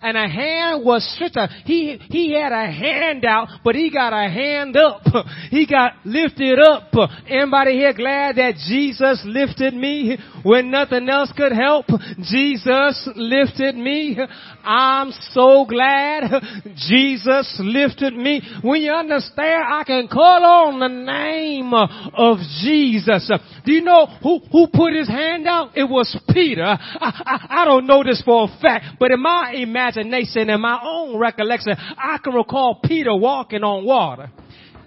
and 0.05 0.19
a 0.19 0.29
hand 0.29 0.85
was 0.85 1.03
stretched. 1.15 1.53
He, 1.65 1.99
he 2.11 2.35
had 2.35 2.53
a 2.53 2.71
hand 2.71 3.25
out, 3.25 3.49
but 3.65 3.75
he 3.75 3.91
got 3.91 4.13
a 4.13 4.29
hand 4.29 4.77
up. 4.77 5.03
He 5.51 5.67
got 5.67 5.93
lifted 6.05 6.59
up. 6.59 6.91
Anybody 7.29 7.73
here 7.73 7.93
glad 7.93 8.37
that 8.37 8.55
Jesus 8.69 9.23
lifted 9.25 9.73
me 9.73 10.19
when 10.43 10.71
nothing 10.71 11.09
else 11.09 11.33
could 11.37 11.53
help? 11.53 11.87
Jesus 12.21 13.09
lifted 13.15 13.77
me. 13.77 14.19
I'm 14.65 15.13
so 15.33 15.67
glad 15.67 16.43
Jesus 16.89 17.61
lifted 17.63 18.15
me. 18.15 18.43
When 18.63 18.81
you 18.83 18.93
understand, 18.93 19.65
I 19.69 19.85
can 19.85 20.09
call 20.09 20.45
on 20.45 20.81
the 20.81 20.89
name 20.89 21.73
of 21.75 22.39
Jesus. 22.63 23.31
Do 23.65 23.73
you 23.73 23.83
know 23.83 24.07
who, 24.23 24.41
who 24.51 24.69
put 24.73 24.95
his 24.95 25.09
hand 25.09 25.47
out? 25.47 25.77
It 25.77 25.85
was 25.85 26.17
Peter. 26.31 26.65
I, 26.65 26.79
I, 27.01 27.63
I 27.63 27.65
don't 27.65 27.87
know 27.87 28.03
this 28.03 28.23
for 28.25 28.45
a 28.45 28.61
fact, 28.61 28.97
but 28.99 29.11
in 29.11 29.21
my 29.21 29.53
imagination, 29.55 30.51
in 30.51 30.61
my 30.61 30.81
own 30.83 31.19
recollection, 31.19 31.75
I 31.79 32.19
can 32.23 32.35
recall 32.35 32.81
Peter 32.83 33.15
walking 33.15 33.63
on 33.63 33.85
water. 33.85 34.31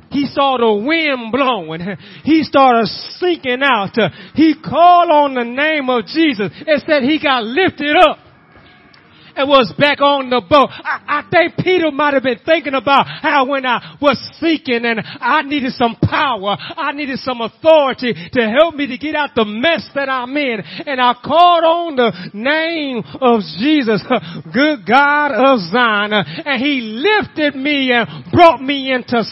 He 0.10 0.26
saw 0.28 0.58
the 0.58 0.86
wind 0.86 1.32
blowing. 1.32 1.82
He 2.24 2.44
started 2.44 2.88
sinking 3.20 3.62
out. 3.62 3.98
He 4.36 4.56
called 4.56 5.10
on 5.12 5.34
the 5.34 5.44
name 5.44 5.90
of 5.90 6.06
Jesus. 6.06 6.52
It 6.66 6.84
said 6.88 7.04
he 7.04 7.22
got 7.22 7.44
lifted 7.44 7.96
up 7.98 8.20
and 9.38 9.48
was 9.48 9.74
back 9.78 10.02
on 10.02 10.30
the 10.30 10.42
boat. 10.42 10.70
I, 10.70 11.22
I 11.22 11.30
think 11.30 11.58
Peter 11.64 11.92
might 11.92 12.14
have 12.14 12.24
been 12.24 12.40
thinking 12.46 12.74
about 12.74 13.06
how 13.08 13.46
when 13.46 13.66
I 13.66 13.98
was 14.02 14.18
seeking 14.40 14.86
and 14.86 15.00
I 15.04 15.44
needed 15.44 15.74
some 15.74 15.96
power, 16.02 16.58
I 16.60 16.92
needed 16.92 17.20
some 17.20 17.42
authority 17.42 18.14
to 18.14 18.42
help 18.50 18.76
me 18.76 18.88
to 18.88 18.98
get 18.98 19.16
out 19.16 19.32
the 19.36 19.46
mess 19.46 19.88
that 19.96 20.10
I'm 20.10 20.36
in. 20.36 20.60
And 20.86 21.00
I 21.00 21.14
called 21.24 21.64
on 21.64 21.96
the 21.96 22.12
name 22.34 23.04
of 23.22 23.42
Jesus, 23.60 24.04
good 24.54 24.86
God 24.88 25.32
of 25.32 25.60
Zion, 25.72 26.14
and 26.14 26.62
he 26.62 26.82
lifted 26.82 27.56
me 27.56 27.92
and 27.92 28.32
brought 28.32 28.62
me 28.62 28.92
into 28.92 29.24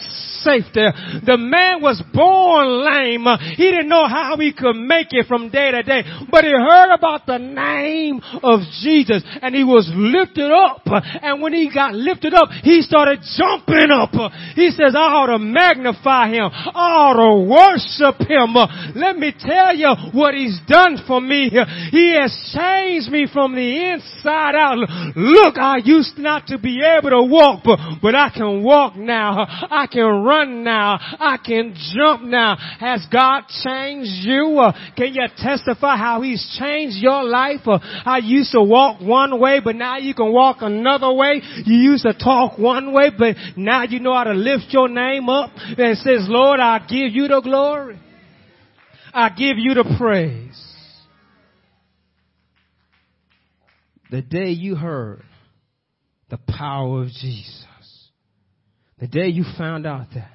The 0.46 1.36
man 1.38 1.82
was 1.82 2.02
born 2.14 2.84
lame. 2.84 3.26
He 3.56 3.70
didn't 3.70 3.88
know 3.88 4.06
how 4.06 4.36
he 4.38 4.52
could 4.52 4.76
make 4.76 5.08
it 5.10 5.26
from 5.26 5.50
day 5.50 5.70
to 5.72 5.82
day, 5.82 6.02
but 6.30 6.44
he 6.44 6.50
heard 6.50 6.94
about 6.94 7.26
the 7.26 7.38
name 7.38 8.20
of 8.42 8.60
Jesus 8.82 9.22
and 9.42 9.54
he 9.54 9.64
was 9.64 9.90
lifted 9.94 10.50
up. 10.50 10.86
And 10.86 11.42
when 11.42 11.52
he 11.52 11.72
got 11.72 11.94
lifted 11.94 12.34
up, 12.34 12.48
he 12.62 12.82
started 12.82 13.20
jumping 13.36 13.90
up. 13.90 14.14
He 14.54 14.70
says, 14.70 14.94
I 14.94 15.10
ought 15.18 15.34
to 15.34 15.38
magnify 15.38 16.28
him. 16.30 16.48
I 16.52 17.10
ought 17.10 17.18
to 17.18 17.34
worship 17.48 18.22
him. 18.28 18.54
Let 18.94 19.18
me 19.18 19.34
tell 19.38 19.74
you 19.74 19.90
what 20.12 20.34
he's 20.34 20.60
done 20.68 20.98
for 21.06 21.20
me. 21.20 21.50
He 21.90 22.14
has 22.14 22.30
changed 22.54 23.10
me 23.10 23.26
from 23.32 23.54
the 23.54 23.92
inside 23.92 24.54
out. 24.54 24.78
Look, 25.16 25.58
I 25.58 25.78
used 25.84 26.18
not 26.18 26.46
to 26.48 26.58
be 26.58 26.82
able 26.82 27.10
to 27.10 27.22
walk, 27.22 27.62
but, 27.64 27.78
but 28.00 28.14
I 28.14 28.30
can 28.30 28.62
walk 28.62 28.96
now. 28.96 29.44
I 29.48 29.86
can 29.90 30.04
run 30.22 30.35
now. 30.44 30.98
I 31.00 31.38
can 31.44 31.74
jump 31.94 32.22
now. 32.22 32.56
Has 32.78 33.06
God 33.12 33.44
changed 33.64 34.26
you? 34.26 34.58
Uh, 34.58 34.72
can 34.96 35.14
you 35.14 35.26
testify 35.36 35.96
how 35.96 36.22
he's 36.22 36.56
changed 36.58 36.96
your 36.98 37.24
life? 37.24 37.60
Uh, 37.66 37.78
I 37.82 38.18
used 38.22 38.52
to 38.52 38.62
walk 38.62 39.00
one 39.00 39.38
way, 39.40 39.60
but 39.62 39.76
now 39.76 39.98
you 39.98 40.14
can 40.14 40.32
walk 40.32 40.58
another 40.60 41.12
way. 41.12 41.40
You 41.64 41.76
used 41.76 42.04
to 42.04 42.12
talk 42.14 42.58
one 42.58 42.92
way, 42.92 43.10
but 43.16 43.36
now 43.56 43.84
you 43.84 44.00
know 44.00 44.14
how 44.14 44.24
to 44.24 44.34
lift 44.34 44.66
your 44.70 44.88
name 44.88 45.28
up 45.28 45.50
and 45.56 45.96
says, 45.98 46.26
Lord, 46.28 46.60
I 46.60 46.78
give 46.80 47.12
you 47.12 47.28
the 47.28 47.40
glory. 47.40 47.98
I 49.12 49.30
give 49.30 49.56
you 49.56 49.74
the 49.74 49.96
praise. 49.98 50.62
The 54.10 54.22
day 54.22 54.50
you 54.50 54.76
heard 54.76 55.22
the 56.30 56.38
power 56.38 57.02
of 57.02 57.08
Jesus, 57.08 57.65
the 58.98 59.06
day 59.06 59.28
you 59.28 59.44
found 59.58 59.86
out 59.86 60.06
that 60.14 60.32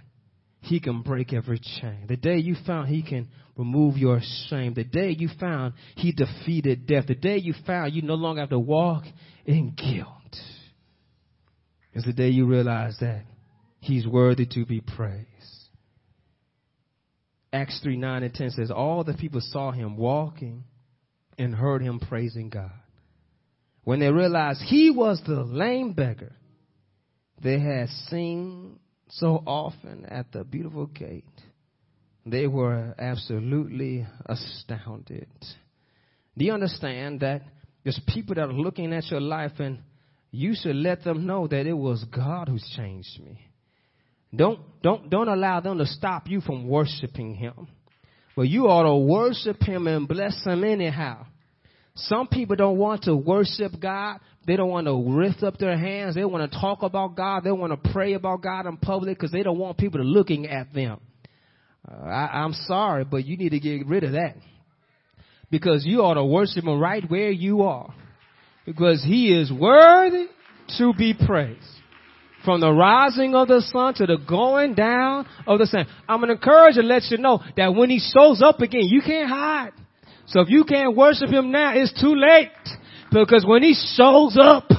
he 0.62 0.80
can 0.80 1.02
break 1.02 1.34
every 1.34 1.60
chain, 1.60 2.06
the 2.08 2.18
day 2.18 2.38
you 2.38 2.56
found 2.66 2.88
he 2.88 3.02
can 3.02 3.28
remove 3.58 3.98
your 3.98 4.22
shame, 4.50 4.74
the 4.74 4.84
day 4.84 5.16
you 5.18 5.30
found 5.40 5.74
he 5.96 6.12
defeated 6.12 6.86
death, 6.86 7.08
the 7.08 7.16
day 7.16 7.38
you 7.38 7.54
found 7.66 7.94
you 7.94 8.02
no 8.02 8.14
longer 8.14 8.42
have 8.42 8.50
to 8.50 8.60
walk 8.60 9.04
in 9.46 9.74
guilt, 9.76 10.38
is 11.94 12.04
the 12.04 12.14
day 12.14 12.30
you 12.30 12.46
realize 12.46 12.98
that 13.02 13.24
he's 13.80 14.06
worthy 14.06 14.46
to 14.46 14.66
be 14.66 14.82
praised. 14.82 15.28
Acts 17.52 17.80
3 17.84 17.98
9 17.98 18.24
and 18.24 18.34
10 18.34 18.52
says, 18.52 18.72
All 18.72 19.04
the 19.04 19.14
people 19.14 19.42
saw 19.42 19.72
him 19.72 19.98
walking 19.98 20.64
and 21.38 21.54
heard 21.54 21.82
him 21.82 22.00
praising 22.00 22.50
God. 22.50 22.72
When 23.84 24.00
they 24.00 24.12
realized 24.12 24.62
he 24.62 24.92
was 24.92 25.22
the 25.26 25.44
lame 25.44 25.94
beggar 25.94 26.34
they 27.42 27.60
had 27.60 27.90
seen 28.10 28.80
so 29.10 29.44
often 29.46 30.06
at 30.06 30.32
the 30.32 30.44
beautiful 30.44 30.86
gate, 30.86 31.26
they 32.26 32.48
were 32.48 32.94
absolutely 33.00 34.06
astounded. 34.26 35.28
Do 36.38 36.46
you 36.46 36.54
understand 36.54 37.22
that 37.22 37.42
there's 37.84 38.00
people 38.08 38.36
that 38.36 38.44
are 38.50 38.54
looking 38.54 38.94
at 38.94 39.10
your 39.10 39.22
life 39.22 39.54
and 39.60 39.80
you 40.32 40.56
should 40.56 40.76
let 40.76 41.04
them 41.04 41.26
know 41.26 41.48
that 41.48 41.66
it 41.66 41.74
was 41.74 42.04
God 42.06 42.48
who's 42.48 42.66
changed 42.76 43.20
me. 43.22 43.46
Don't, 44.34 44.62
don't, 44.82 45.10
don't 45.10 45.28
allow 45.28 45.60
them 45.60 45.78
to 45.80 45.86
stop 45.86 46.30
you 46.30 46.40
from 46.40 46.68
worshiping 46.68 47.36
Him. 47.36 47.68
But 48.36 48.44
you 48.44 48.68
ought 48.68 48.84
to 48.84 48.96
worship 48.96 49.62
Him 49.62 49.88
and 49.88 50.08
bless 50.08 50.42
Him 50.46 50.64
anyhow. 50.64 51.26
Some 51.96 52.28
people 52.28 52.56
don't 52.56 52.78
want 52.78 53.04
to 53.04 53.16
worship 53.16 53.74
God. 53.80 54.20
They 54.48 54.56
don't 54.56 54.70
want 54.70 54.88
to 54.88 54.94
lift 54.94 55.44
up 55.44 55.58
their 55.58 55.78
hands. 55.78 56.16
They 56.16 56.26
want 56.26 56.50
to 56.50 56.60
talk 56.60 56.84
about 56.84 57.16
God. 57.16 57.44
They 57.44 57.52
want 57.52 57.84
to 57.84 57.92
pray 57.92 58.14
about 58.14 58.42
God 58.42 58.66
in 58.66 58.78
public 58.78 59.18
because 59.18 59.32
they 59.32 59.44
don't 59.44 59.60
want 59.60 59.78
people 59.78 60.02
looking 60.02 60.48
at 60.48 60.74
them. 60.74 61.00
Uh, 61.88 62.06
I, 62.06 62.44
I'm 62.44 62.54
sorry, 62.54 63.04
but 63.04 63.26
you 63.26 63.38
need 63.38 63.50
to 63.50 63.60
get 63.60 63.86
rid 63.86 64.04
of 64.04 64.14
that. 64.14 64.36
Because 65.50 65.86
you 65.86 66.00
ought 66.00 66.14
to 66.14 66.26
worship 66.26 66.64
Him 66.64 66.80
right 66.80 67.04
where 67.10 67.30
you 67.30 67.64
are. 67.64 67.94
Because 68.66 69.04
He 69.04 69.38
is 69.38 69.52
worthy 69.52 70.28
to 70.78 70.94
be 70.94 71.14
praised. 71.14 71.60
From 72.46 72.62
the 72.62 72.72
rising 72.72 73.36
of 73.36 73.50
the 73.50 73.62
sun 73.62 73.94
to 73.96 74.08
the 74.08 74.18
going 74.18 74.74
down 74.74 75.28
of 75.46 75.60
the 75.60 75.68
sun. 75.68 75.86
I'm 76.08 76.22
going 76.22 76.30
to 76.30 76.36
encourage 76.36 76.78
and 76.78 76.88
let 76.88 77.04
you 77.12 77.18
know 77.18 77.44
that 77.58 77.76
when 77.76 77.90
He 77.90 78.00
shows 78.00 78.42
up 78.42 78.60
again, 78.62 78.86
you 78.86 79.02
can't 79.06 79.30
hide. 79.30 79.74
So 80.28 80.42
if 80.42 80.50
you 80.50 80.64
can't 80.64 80.96
worship 80.96 81.30
Him 81.30 81.52
now, 81.52 81.74
it's 81.76 82.00
too 82.00 82.16
late. 82.16 82.50
Because 83.12 83.46
when 83.46 83.62
he 83.62 83.74
shows 83.74 84.38
up, 84.42 84.68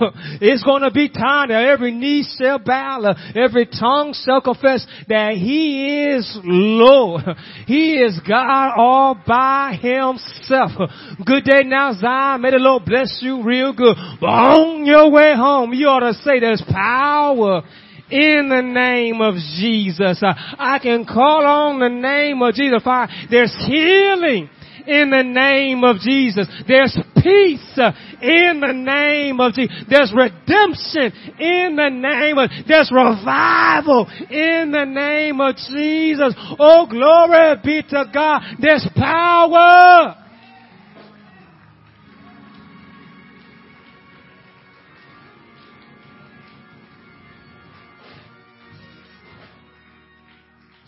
it's 0.41 0.63
gonna 0.63 0.91
be 0.91 1.11
time 1.11 1.49
that 1.49 1.65
every 1.65 1.93
knee 1.93 2.25
shall 2.39 2.59
bow, 2.59 3.15
every 3.35 3.67
tongue 3.67 4.15
shall 4.25 4.41
confess 4.41 4.87
that 5.09 5.35
he 5.35 6.09
is 6.15 6.39
Lord. 6.43 7.23
He 7.67 7.95
is 7.95 8.19
God 8.27 8.73
all 8.77 9.19
by 9.27 9.79
himself. 9.81 10.73
Good 11.27 11.45
day 11.45 11.63
now, 11.65 11.93
Zion. 11.93 12.41
May 12.41 12.51
the 12.51 12.57
Lord 12.57 12.85
bless 12.85 13.19
you 13.21 13.43
real 13.43 13.73
good. 13.73 13.97
But 14.21 14.27
on 14.27 14.85
your 14.85 15.11
way 15.11 15.35
home, 15.37 15.73
you 15.73 15.87
ought 15.89 16.01
to 16.01 16.15
say 16.15 16.41
there's 16.41 16.63
power 16.69 17.63
in 18.11 18.49
the 18.49 18.63
name 18.63 19.21
of 19.21 19.35
Jesus. 19.35 20.23
I 20.23 20.79
can 20.83 21.05
call 21.05 21.45
on 21.47 21.81
the 21.81 21.89
name 21.89 22.43
of 22.43 22.55
Jesus. 22.55 22.83
There's 23.31 23.55
healing 23.67 24.51
in 24.87 25.11
the 25.11 25.23
name 25.23 25.85
of 25.85 25.97
Jesus. 25.99 26.49
There's 26.67 26.97
peace 27.17 27.79
in 28.21 28.61
the 28.61 28.73
name 28.73 29.41
of 29.41 29.55
Jesus. 29.55 29.85
There's 29.89 30.13
redemption 30.15 31.13
in 31.39 31.77
the 31.77 31.91
name 31.91 32.39
of, 32.39 32.51
there's 32.67 32.91
revival 32.93 34.09
in 34.31 34.73
the 34.73 34.85
name 34.85 35.41
of 35.41 35.57
Jesus. 35.57 36.35
Oh, 36.59 36.87
glory 36.87 37.57
be 37.65 37.83
to 37.83 38.05
God. 38.13 38.43
There's 38.61 38.87
power. 38.97 40.17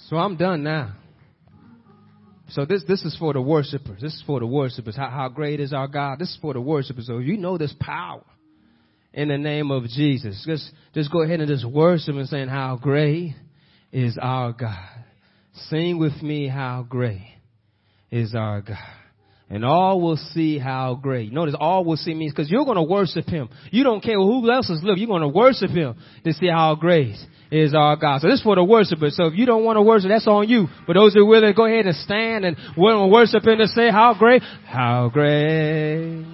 So 0.08 0.16
I'm 0.16 0.36
done 0.36 0.62
now. 0.62 0.92
So 2.54 2.64
this, 2.64 2.84
this 2.86 3.02
is 3.02 3.16
for 3.18 3.32
the 3.32 3.42
worshipers. 3.42 4.00
This 4.00 4.14
is 4.14 4.22
for 4.24 4.38
the 4.38 4.46
worshipers. 4.46 4.96
How, 4.96 5.10
how 5.10 5.28
great 5.28 5.58
is 5.58 5.72
our 5.72 5.88
God? 5.88 6.20
This 6.20 6.30
is 6.30 6.38
for 6.40 6.54
the 6.54 6.60
worshipers. 6.60 7.08
So 7.08 7.18
you 7.18 7.36
know 7.36 7.58
this 7.58 7.74
power 7.80 8.22
in 9.12 9.26
the 9.26 9.38
name 9.38 9.72
of 9.72 9.82
Jesus. 9.88 10.40
Just, 10.46 10.70
just 10.94 11.10
go 11.10 11.22
ahead 11.22 11.40
and 11.40 11.48
just 11.48 11.68
worship 11.68 12.14
and 12.14 12.28
saying 12.28 12.46
how 12.46 12.78
great 12.80 13.34
is 13.90 14.16
our 14.22 14.52
God. 14.52 14.88
Sing 15.68 15.98
with 15.98 16.22
me 16.22 16.46
how 16.46 16.86
great 16.88 17.26
is 18.12 18.36
our 18.36 18.60
God. 18.60 18.78
And 19.54 19.64
all 19.64 20.00
will 20.00 20.16
see 20.16 20.58
how 20.58 20.98
great. 21.00 21.32
Notice 21.32 21.54
all 21.56 21.84
will 21.84 21.96
see 21.96 22.12
means 22.12 22.32
because 22.32 22.50
you're 22.50 22.64
going 22.64 22.76
to 22.76 22.82
worship 22.82 23.26
him. 23.26 23.48
You 23.70 23.84
don't 23.84 24.02
care 24.02 24.16
who 24.16 24.50
else 24.50 24.68
is 24.68 24.82
living. 24.82 24.98
You're 24.98 25.06
going 25.06 25.22
to 25.22 25.28
worship 25.28 25.70
him 25.70 25.94
to 26.24 26.32
see 26.32 26.48
how 26.48 26.74
great 26.74 27.14
is 27.52 27.72
our 27.72 27.94
God. 27.94 28.20
So 28.20 28.26
this 28.26 28.40
is 28.40 28.42
for 28.42 28.56
the 28.56 28.64
worshipers. 28.64 29.16
So 29.16 29.26
if 29.26 29.34
you 29.34 29.46
don't 29.46 29.62
want 29.62 29.76
to 29.76 29.82
worship, 29.82 30.08
that's 30.08 30.26
on 30.26 30.48
you. 30.48 30.66
But 30.88 30.94
those 30.94 31.14
who 31.14 31.20
are 31.20 31.24
willing, 31.24 31.54
go 31.54 31.66
ahead 31.66 31.86
and 31.86 31.94
stand 31.94 32.44
and 32.44 32.56
worship 32.76 33.46
Him 33.46 33.58
to 33.58 33.68
say 33.68 33.92
how 33.92 34.16
great, 34.18 34.42
how 34.66 35.08
great 35.12 36.24